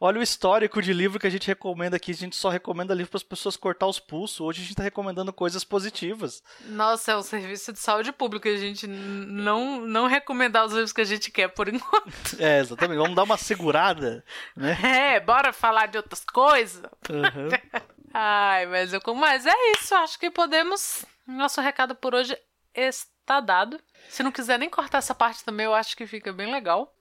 Olha 0.00 0.20
o 0.20 0.22
histórico 0.22 0.80
de 0.82 0.92
livro 0.92 1.18
que 1.18 1.26
a 1.26 1.30
gente 1.30 1.46
recomenda 1.46 1.96
aqui. 1.96 2.10
A 2.12 2.14
gente 2.14 2.36
só 2.36 2.48
recomenda 2.48 2.94
livro 2.94 3.10
para 3.10 3.18
as 3.18 3.22
pessoas 3.22 3.56
cortar 3.56 3.86
os 3.86 3.98
pulsos. 3.98 4.40
Hoje 4.40 4.58
a 4.58 4.62
gente 4.62 4.72
está 4.72 4.82
recomendando 4.82 5.32
coisas 5.32 5.64
positivas. 5.64 6.42
Nossa, 6.66 7.12
é 7.12 7.16
um 7.16 7.22
serviço 7.22 7.72
de 7.72 7.78
saúde 7.78 8.12
pública. 8.12 8.48
A 8.48 8.56
gente 8.56 8.86
não, 8.86 9.80
não 9.80 10.06
recomendar 10.06 10.64
os 10.64 10.72
livros 10.72 10.92
que 10.92 11.00
a 11.00 11.04
gente 11.04 11.30
quer 11.30 11.48
por 11.48 11.68
enquanto. 11.72 12.36
É, 12.38 12.60
exatamente. 12.60 12.98
Vamos 12.98 13.16
dar 13.16 13.24
uma 13.24 13.36
segurada, 13.36 14.24
né? 14.56 14.78
É, 14.90 15.20
bora 15.20 15.52
falar 15.52 15.86
de 15.86 15.96
outras 15.96 16.24
coisas. 16.24 16.82
Uhum. 17.08 17.48
Ai, 18.12 18.66
mas, 18.66 18.92
eu, 18.92 19.00
mas 19.14 19.46
é 19.46 19.54
isso. 19.72 19.94
Acho 19.94 20.18
que 20.18 20.30
podemos. 20.30 21.04
Nosso 21.26 21.60
recado 21.60 21.94
por 21.94 22.14
hoje 22.14 22.36
está 22.74 23.40
dado. 23.40 23.80
Se 24.08 24.22
não 24.22 24.32
quiser 24.32 24.58
nem 24.58 24.68
cortar 24.68 24.98
essa 24.98 25.14
parte 25.14 25.44
também, 25.44 25.66
eu 25.66 25.74
acho 25.74 25.96
que 25.96 26.06
fica 26.06 26.32
bem 26.32 26.50
legal. 26.50 26.92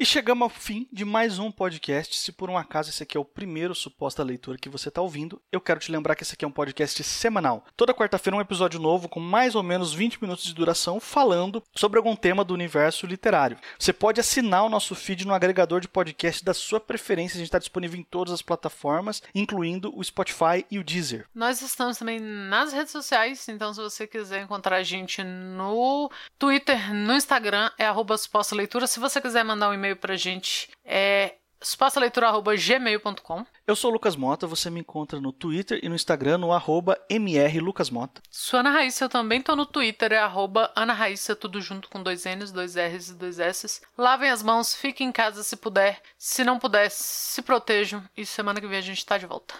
E 0.00 0.06
chegamos 0.06 0.44
ao 0.44 0.48
fim 0.48 0.88
de 0.90 1.04
mais 1.04 1.38
um 1.38 1.52
podcast. 1.52 2.16
Se 2.16 2.32
por 2.32 2.48
um 2.48 2.56
acaso 2.56 2.88
esse 2.88 3.02
aqui 3.02 3.18
é 3.18 3.20
o 3.20 3.24
primeiro 3.24 3.74
suposta 3.74 4.22
leitura 4.22 4.56
que 4.56 4.66
você 4.66 4.88
está 4.88 5.02
ouvindo, 5.02 5.38
eu 5.52 5.60
quero 5.60 5.78
te 5.78 5.92
lembrar 5.92 6.14
que 6.14 6.22
esse 6.22 6.32
aqui 6.32 6.42
é 6.42 6.48
um 6.48 6.50
podcast 6.50 7.04
semanal. 7.04 7.66
Toda 7.76 7.92
quarta-feira 7.92 8.34
um 8.34 8.40
episódio 8.40 8.80
novo 8.80 9.10
com 9.10 9.20
mais 9.20 9.54
ou 9.54 9.62
menos 9.62 9.92
20 9.92 10.22
minutos 10.22 10.46
de 10.46 10.54
duração 10.54 11.00
falando 11.00 11.62
sobre 11.74 11.98
algum 11.98 12.16
tema 12.16 12.42
do 12.42 12.54
universo 12.54 13.06
literário. 13.06 13.58
Você 13.78 13.92
pode 13.92 14.18
assinar 14.18 14.64
o 14.64 14.70
nosso 14.70 14.94
feed 14.94 15.26
no 15.26 15.34
agregador 15.34 15.82
de 15.82 15.88
podcast 15.88 16.42
da 16.42 16.54
sua 16.54 16.80
preferência. 16.80 17.36
A 17.36 17.40
gente 17.40 17.48
está 17.48 17.58
disponível 17.58 18.00
em 18.00 18.02
todas 18.02 18.32
as 18.32 18.40
plataformas, 18.40 19.22
incluindo 19.34 19.92
o 19.94 20.02
Spotify 20.02 20.64
e 20.70 20.78
o 20.78 20.82
Deezer. 20.82 21.26
Nós 21.34 21.60
estamos 21.60 21.98
também 21.98 22.18
nas 22.18 22.72
redes 22.72 22.90
sociais, 22.90 23.46
então 23.50 23.74
se 23.74 23.82
você 23.82 24.06
quiser 24.06 24.44
encontrar 24.44 24.76
a 24.76 24.82
gente 24.82 25.22
no 25.22 26.10
Twitter, 26.38 26.94
no 26.94 27.12
Instagram, 27.12 27.70
é 27.76 27.86
suposta 28.16 28.56
leitura. 28.56 28.86
Se 28.86 28.98
você 28.98 29.20
quiser 29.20 29.44
mandar 29.44 29.68
um 29.68 29.74
e-mail 29.74 29.89
e-mail 29.90 29.96
pra 29.96 30.16
gente 30.16 30.68
é 30.84 31.34
espaçoleitura.gmail.com 31.62 33.44
Eu 33.66 33.76
sou 33.76 33.90
o 33.90 33.92
Lucas 33.92 34.16
Mota, 34.16 34.46
você 34.46 34.70
me 34.70 34.80
encontra 34.80 35.20
no 35.20 35.30
Twitter 35.30 35.78
e 35.82 35.88
no 35.88 35.94
Instagram 35.94 36.38
no 36.38 36.52
arroba 36.52 36.98
mrlucasmota. 37.10 38.22
Sou 38.30 38.60
Ana 38.60 38.70
Raíssa, 38.70 39.04
eu 39.04 39.08
também 39.08 39.42
tô 39.42 39.54
no 39.54 39.66
Twitter, 39.66 40.12
é 40.12 40.18
arroba 40.18 40.72
Ana 40.74 40.94
Raíssa, 40.94 41.36
tudo 41.36 41.60
junto 41.60 41.90
com 41.90 42.02
dois 42.02 42.24
N's, 42.24 42.50
dois 42.50 42.76
R's 42.76 43.10
e 43.10 43.14
dois 43.14 43.38
S's. 43.38 43.82
Lavem 43.98 44.30
as 44.30 44.42
mãos, 44.42 44.74
fiquem 44.74 45.08
em 45.08 45.12
casa 45.12 45.42
se 45.42 45.56
puder. 45.56 46.00
Se 46.16 46.44
não 46.44 46.58
puder, 46.58 46.90
se 46.90 47.42
protejam 47.42 48.02
e 48.16 48.24
semana 48.24 48.60
que 48.60 48.66
vem 48.66 48.78
a 48.78 48.82
gente 48.82 49.04
tá 49.04 49.18
de 49.18 49.26
volta. 49.26 49.54